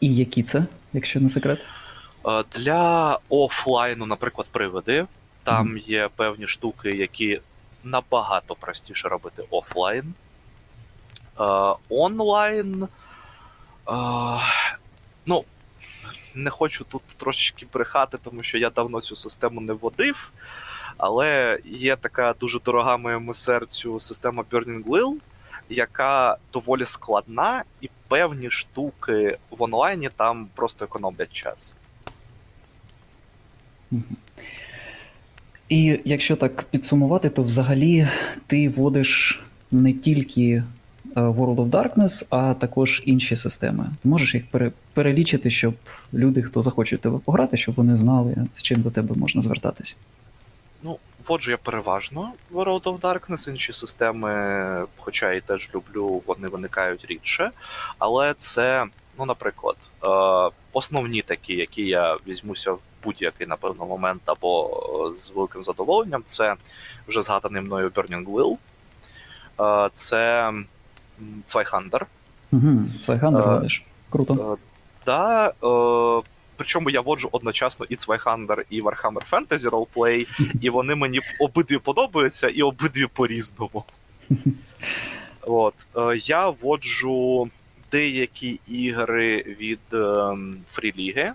[0.00, 1.58] І які це, якщо не секрет?
[2.26, 5.06] Е, Для офлайну, наприклад, приводи,
[5.44, 7.40] там є певні штуки, які
[7.84, 10.14] набагато простіше робити офлайн.
[11.40, 12.82] Е, Онлайн.
[12.84, 12.88] е,
[15.26, 15.44] Ну,
[16.34, 20.32] не хочу тут трошечки брехати, тому що я давно цю систему не вводив.
[20.96, 25.14] Але є така дуже дорога моєму серцю система Burning Wheel,
[25.68, 31.76] яка доволі складна, і певні штуки в онлайні там просто економлять час.
[33.90, 34.16] Мгм.
[35.70, 38.08] І якщо так підсумувати, то взагалі
[38.46, 39.40] ти водиш
[39.70, 40.42] не тільки
[41.16, 43.84] е, World of Darkness, а також інші системи.
[44.02, 45.74] Ти Можеш їх пере- перелічити, щоб
[46.14, 49.96] люди, хто захоче тебе пограти, щоб вони знали, з чим до тебе можна звертатись.
[50.82, 50.98] Ну,
[51.28, 54.32] вводжу я переважно World of Darkness, інші системи,
[54.96, 57.50] хоча і теж люблю, вони виникають рідше.
[57.98, 58.84] Але це,
[59.20, 64.70] ну, наприклад, е, основні такі, які я візьмуся в будь-який, напевно, момент або
[65.10, 66.54] е, з великим задоволенням, це
[67.08, 68.56] вже згаданий мною Burning Wheel,
[69.86, 70.52] е, це
[71.46, 72.00] Zweihander,
[72.52, 73.68] Угу, Свайхандер Е.
[74.10, 74.58] Круто.
[74.58, 74.66] Е,
[75.06, 76.22] Да, е,
[76.56, 80.26] причому я воджу одночасно і Zweihander, і Warhammer Fantasy Roleplay,
[80.60, 83.84] і вони мені обидві подобаються, і обидві по-різному.
[85.42, 87.48] От, е, я воджу
[87.90, 91.32] деякі ігри від ем, Фріліги,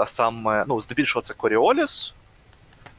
[0.00, 2.12] а саме, ну, здебільшого це Coriolis.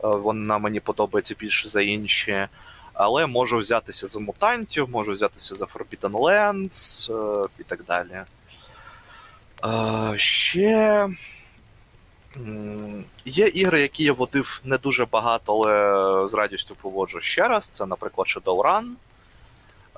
[0.04, 2.48] Е, Вона мені подобається більше за інші.
[2.94, 8.22] Але можу взятися за мутантів, можу взятися за Forbidden Lands е, і так далі.
[9.66, 11.10] Е, ще
[13.26, 17.68] є ігри, які я водив не дуже багато, але з радістю поводжу ще раз.
[17.68, 18.84] Це, наприклад, Shadowrun.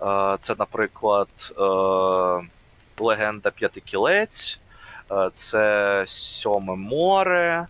[0.02, 1.62] Е, Це, наприклад, е,
[3.00, 4.60] Легенда П'яти Кілець,
[5.12, 7.68] Е, це Сьоме море,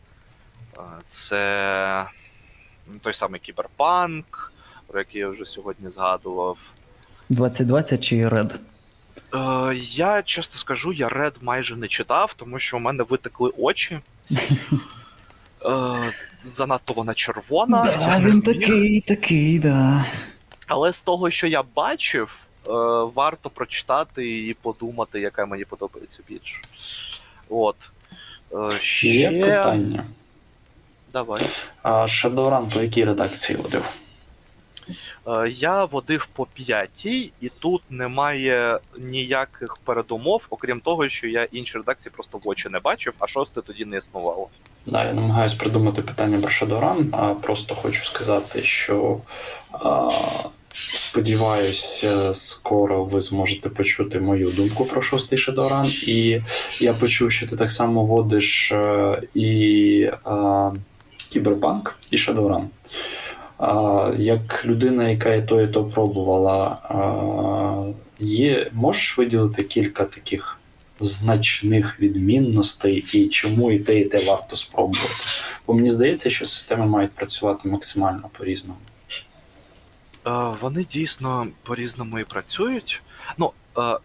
[1.08, 2.06] це
[3.02, 4.52] той самий Кіберпанк,
[4.88, 6.58] про який я вже сьогодні згадував.
[7.30, 8.56] 2020 чи Red?
[9.34, 14.00] Е, я чесно скажу, я Red майже не читав, тому що у мене витекли очі.
[16.42, 17.84] Занадто вона червона.
[17.84, 20.06] Да, він такий, такий, да.
[20.68, 22.72] Але з того, що я бачив, е,
[23.16, 26.62] варто прочитати і подумати, яка мені подобається більше.
[27.50, 27.76] От.
[28.54, 29.08] Е, ще...
[29.08, 30.06] Є питання.
[31.14, 31.46] Давай.
[31.82, 33.86] А Shadowrun по якій редакції водив?
[35.28, 41.78] Е, Я водив по п'ятій, і тут немає ніяких передумов, окрім того, що я інші
[41.78, 44.48] редакції просто в очі не бачив, а шосте тоді не існувало.
[44.86, 49.18] Да, я намагаюся придумати питання про Shadowrun, а просто хочу сказати, що
[49.72, 50.10] а,
[50.96, 56.10] сподіваюсь, е, скоро ви зможете почути мою думку про шостий Shadowrun.
[56.10, 56.42] І
[56.80, 60.72] я почув, що ти так само водиш е, і а,
[61.30, 62.66] Кіберпанк, і Shadowrun.
[64.18, 66.78] Як людина, яка і то, і то пробувала,
[68.20, 70.60] є, можеш виділити кілька таких
[71.00, 75.14] значних відмінностей і чому і те, і те варто спробувати.
[75.68, 78.80] Бо мені здається, що системи мають працювати максимально по-різному.
[80.28, 80.32] Е,
[80.62, 83.02] Вони дійсно по-різному і працюють.
[83.38, 83.98] Ну, е,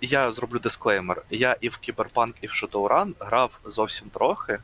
[0.00, 1.22] я зроблю дисклеймер.
[1.30, 4.58] Я і в Cyberpunk, і в Shadowrun грав зовсім трохи,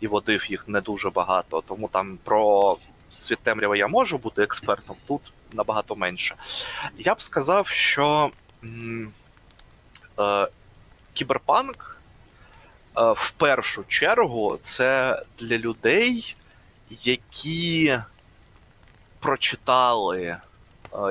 [0.00, 2.76] і водив їх не дуже багато, тому там про
[3.12, 6.34] світ темряви я можу бути експертом, тут набагато менше.
[6.98, 8.30] Я б сказав, що
[10.18, 10.48] е,
[11.12, 12.00] Кіберпанк
[12.98, 16.36] е, в першу чергу це для людей,
[16.90, 17.98] які
[19.20, 20.40] прочитали е,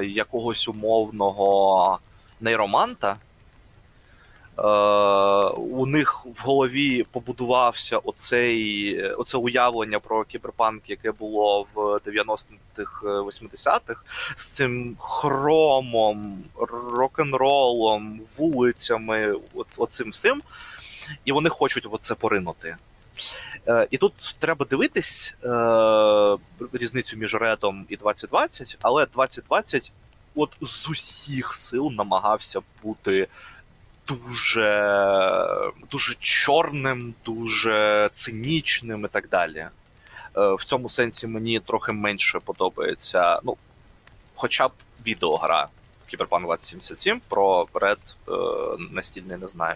[0.06, 2.00] якогось умовного
[2.40, 3.18] нейроманта.
[4.58, 4.62] Е,
[5.58, 14.04] у них в голові побудувався оцей, оце уявлення про кіберпанк, яке було в 90-х, 80-х,
[14.36, 16.44] з цим хромом,
[16.94, 19.36] рок-н-ролом, вулицями,
[19.78, 20.42] оцим всім.
[21.26, 22.78] І вони хочуть в це поринути.
[23.68, 26.38] Е, і тут треба дивитись е,
[26.74, 29.92] різницю між Редом і 2020, але 2020
[30.36, 33.28] от з усіх сил намагався бути
[34.08, 39.58] дуже, дуже чорним, дуже цинічним і так далі.
[39.58, 39.72] Е,
[40.36, 43.40] в цьому сенсі мені трохи менше подобається.
[43.44, 43.58] Ну,
[44.36, 44.72] хоча б
[45.06, 45.68] відеогра
[46.12, 49.76] Cyberpunk 2077 про Red е, настільний не знаю.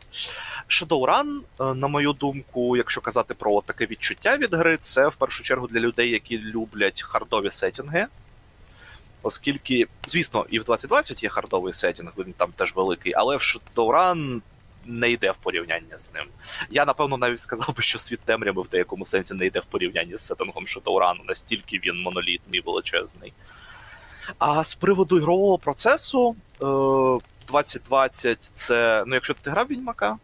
[0.70, 5.44] Shadowrun, е, на мою думку, якщо казати про таке відчуття від гри, це в першу
[5.44, 8.08] чергу для людей, які люблять хардові сетінги.
[9.26, 14.42] Оскільки, звісно, і в 2020 є хардовий сетінг, він там теж великий, але в Shadowrun
[14.86, 16.26] не йде в порівняння з ним.
[16.70, 20.18] Я напевно навіть сказав би, що світ темряви в деякому сенсі не йде в порівнянні
[20.18, 23.34] з сеттингом Shadowrun, настільки він монолітний, величезний.
[24.40, 26.66] А з приводу ігрового процесу, е,
[27.48, 29.04] 2020 це.
[29.08, 30.18] Ну, якщо ти грав Відьмака, М,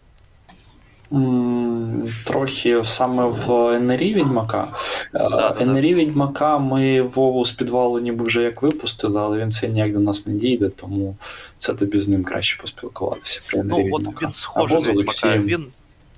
[2.23, 4.67] Трохи саме в НРІ Відьмака.
[5.13, 5.65] Да-да-да.
[5.65, 9.99] НРІ Відьмака ми Вову з підвалу ніби вже як випустили, але він це ніяк до
[9.99, 11.15] нас не дійде, тому
[11.57, 13.41] це тобі з ним краще поспілкуватися.
[13.47, 14.89] Про ну от він схожий Або з.
[14.89, 15.43] Олексієм.
[15.43, 15.67] Він,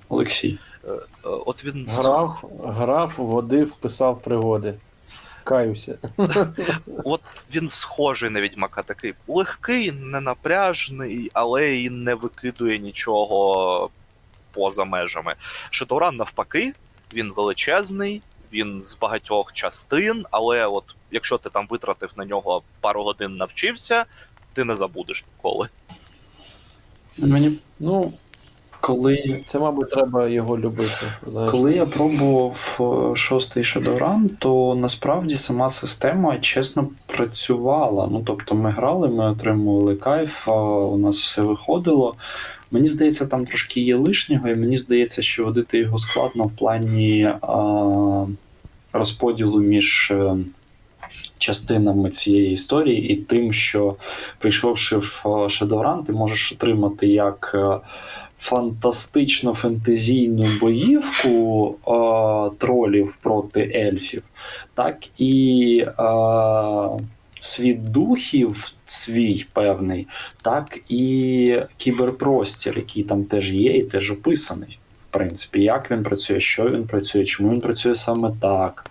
[0.08, 0.58] Олексій.
[0.84, 4.74] е, е, от він Грав, грав, водив, писав пригоди.
[5.44, 5.98] Каюся.
[7.04, 7.20] от
[7.54, 13.90] він схожий на відьмака, такий легкий, ненапряжний, але і не викидує нічого
[14.54, 15.34] поза межами.
[15.70, 16.72] Shadowrun навпаки,
[17.14, 23.02] він величезний, він з багатьох частин, але от якщо ти там витратив на нього пару
[23.02, 24.04] годин навчився,
[24.52, 25.68] ти не забудеш ніколи.
[27.18, 28.12] Мені Ну,
[28.80, 31.12] коли це, мабуть, треба його любити.
[31.50, 38.08] Коли я пробував е, шостий Shadowrun, то насправді сама система чесно працювала.
[38.10, 42.14] Ну тобто ми грали, ми отримували кайф, у нас все виходило.
[42.70, 47.32] Мені здається, там трошки є лишнього, і мені здається, що водити його складно в плані
[47.42, 48.26] а,
[48.92, 50.36] розподілу між е,
[51.38, 53.96] частинами цієї історії і тим, що
[54.38, 57.52] прийшовши в Shadowrun, ти можеш отримати як.
[57.54, 57.80] е,
[58.38, 64.22] фантастично фентезійну боївку е, тролів проти ельфів,
[64.74, 65.92] так і е,
[67.44, 70.06] світ духів свій певний,
[70.42, 74.78] так і кіберпростір, який там теж є, і теж описаний.
[75.02, 78.90] В принципі, як він працює, що він працює, чому він працює саме так.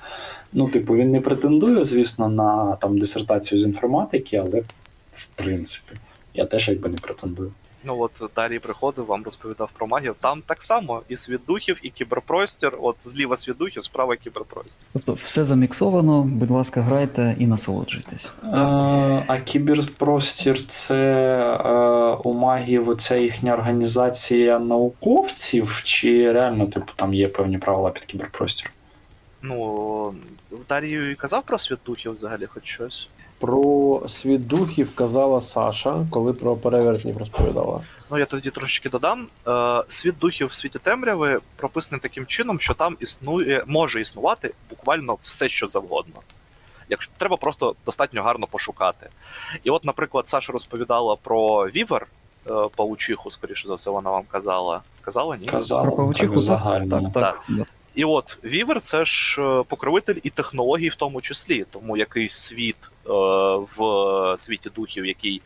[0.54, 4.64] Ну, типу, він не претендує, звісно, на там дисертацію з інформатики, але
[5.10, 5.94] в принципі,
[6.34, 7.52] я теж якби не претендую.
[7.86, 10.16] Ну от Дарій приходив, вам розповідав про магію.
[10.20, 12.78] Там так само і світ духів, і кіберпростір.
[12.82, 14.88] От зліва світ духів, справа кіберпростір.
[14.94, 18.34] Тобто все заміксовано, будь ласка, грайте і насолоджуйтесь.
[18.44, 18.48] Е,
[19.28, 20.96] А кіберпростір це
[21.66, 21.70] е,
[22.24, 28.72] у магів оця їхня організація науковців, чи реально, типу, там є певні правила під кіберпростір?
[29.42, 30.14] Ну
[30.70, 33.08] Дарій і казав про світ духів взагалі, хоч щось.
[33.44, 37.82] Про світ духів казала Саша, коли про перевертнів розповідала.
[38.12, 39.28] Ну я тоді трошечки додам.
[39.48, 45.18] Е, світ духів в світі темряви прописаний таким чином, що там існує, може існувати буквально
[45.24, 46.16] все, що завгодно.
[46.90, 49.10] Якщо треба просто достатньо гарно пошукати.
[49.64, 52.08] І от, наприклад, Саша розповідала про Weaver,
[52.50, 54.82] е, паучиху, скоріше за все, вона вам казала.
[55.02, 55.46] Казала, ні?
[55.46, 57.68] Казала, Про павучиху, так, в так, так, так.
[57.96, 61.66] І от Weaver це ж е, покровитель і технологій в тому числі.
[61.72, 63.10] Тому якийсь світ е,
[63.78, 65.42] в світі духів, який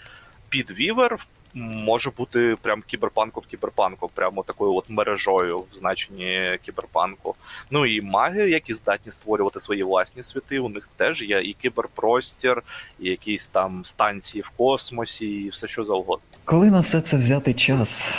[0.49, 1.17] під Weaver,
[1.53, 7.35] може бути прям кіберпанком кіберпанком, прямо такою от мережою в значенні кіберпанку.
[7.71, 12.63] Ну і маги, які здатні створювати свої власні світи, у них теж є і кіберпростір,
[12.99, 16.25] і якісь там станції в космосі, і все що завгодно.
[16.45, 18.11] Коли на все це взяти час?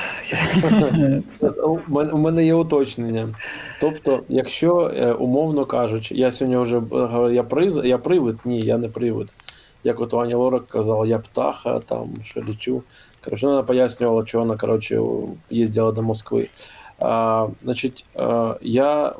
[2.12, 3.29] У мене- є уточнення.
[3.81, 6.83] Тобто, якщо, е, умовно кажучи, я сьогодні вже
[7.35, 9.29] я, приз, я привид, ні, я не привид.
[9.85, 12.83] Як от Аня Лорак казала, я птаха, там, що лічу.
[13.25, 15.01] Коротше, вона пояснювала, що вона, коротше,
[15.51, 16.49] їздила до Москви.
[16.99, 19.12] А, значить, а, я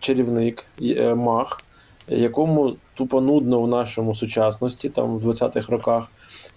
[0.00, 1.62] чарівник, е, маг,
[2.08, 6.04] якому тупо нудно в нашому сучасності, там в 20-х роках.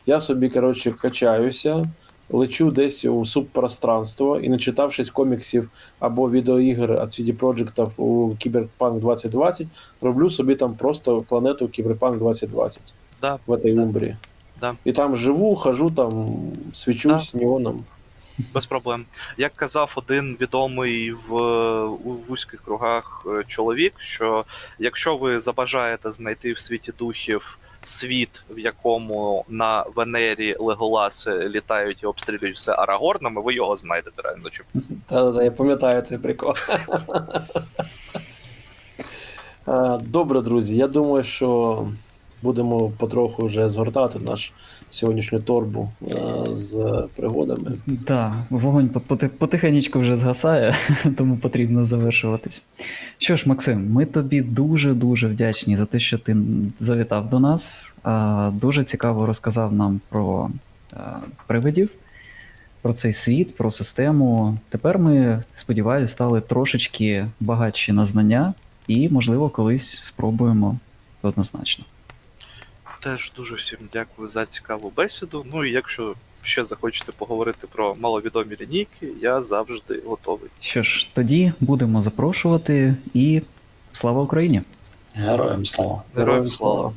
[0.06, 1.86] Я собі, коротше, качаюся,
[2.30, 5.70] лечу десь у субпространство і, не читавшись коміксів
[6.00, 9.68] або відеоігр від CD Projekt у Cyberpunk 2020,
[10.02, 12.82] роблю собі там просто планету Cyberpunk 2020
[13.22, 13.82] Да, в этой Да.
[13.82, 14.16] умбрі.
[14.62, 14.76] Да.
[14.86, 16.30] І там живу, хожу, там
[16.74, 17.84] свічусь неоном.
[18.54, 19.06] Без проблем.
[19.38, 21.34] Як казав один відомий в
[21.86, 24.46] у вузьких кругах е, чоловік, що
[24.80, 32.06] якщо ви забажаєте знайти в світі духів світ, в якому на Венері Леголаси літають і
[32.06, 34.64] обстрілюють все арагорнами, ви його знайдете реально чи
[35.08, 36.54] Та-та-та, я пам'ятаю цей прикол.
[39.70, 40.76] Е, Добре, друзі.
[40.76, 41.88] Я думаю, що
[42.42, 44.52] будемо потроху вже згортати наш
[44.90, 46.16] сьогоднішню торбу е,
[46.50, 47.72] з пригодами.
[48.06, 50.76] Так, вогонь по- поти- потихенечку вже згасає,
[51.18, 52.64] тому потрібно завершуватись.
[53.18, 56.38] Що ж, Максим, ми тобі дуже-дуже вдячні за те, що ти
[56.80, 57.94] завітав до нас.
[58.54, 60.50] Дуже цікаво розказав нам про
[60.94, 61.18] а,
[61.48, 61.90] привидів,
[62.82, 64.58] про цей світ, про систему.
[64.70, 68.54] Тепер ми, сподіваюся, стали трошечки багатші на знання
[68.88, 70.78] і, можливо, колись спробуємо
[71.22, 71.86] однозначно.
[73.00, 75.46] Теж дуже всім дякую за цікаву бесіду.
[75.54, 80.50] Ну і якщо ще захочете поговорити про маловідомі лінійки, я завжди готовий.
[80.60, 83.42] Що ж, тоді будемо запрошувати і
[83.92, 84.62] слава Україні!
[85.14, 86.04] Героям слава.
[86.16, 86.94] Героям слава!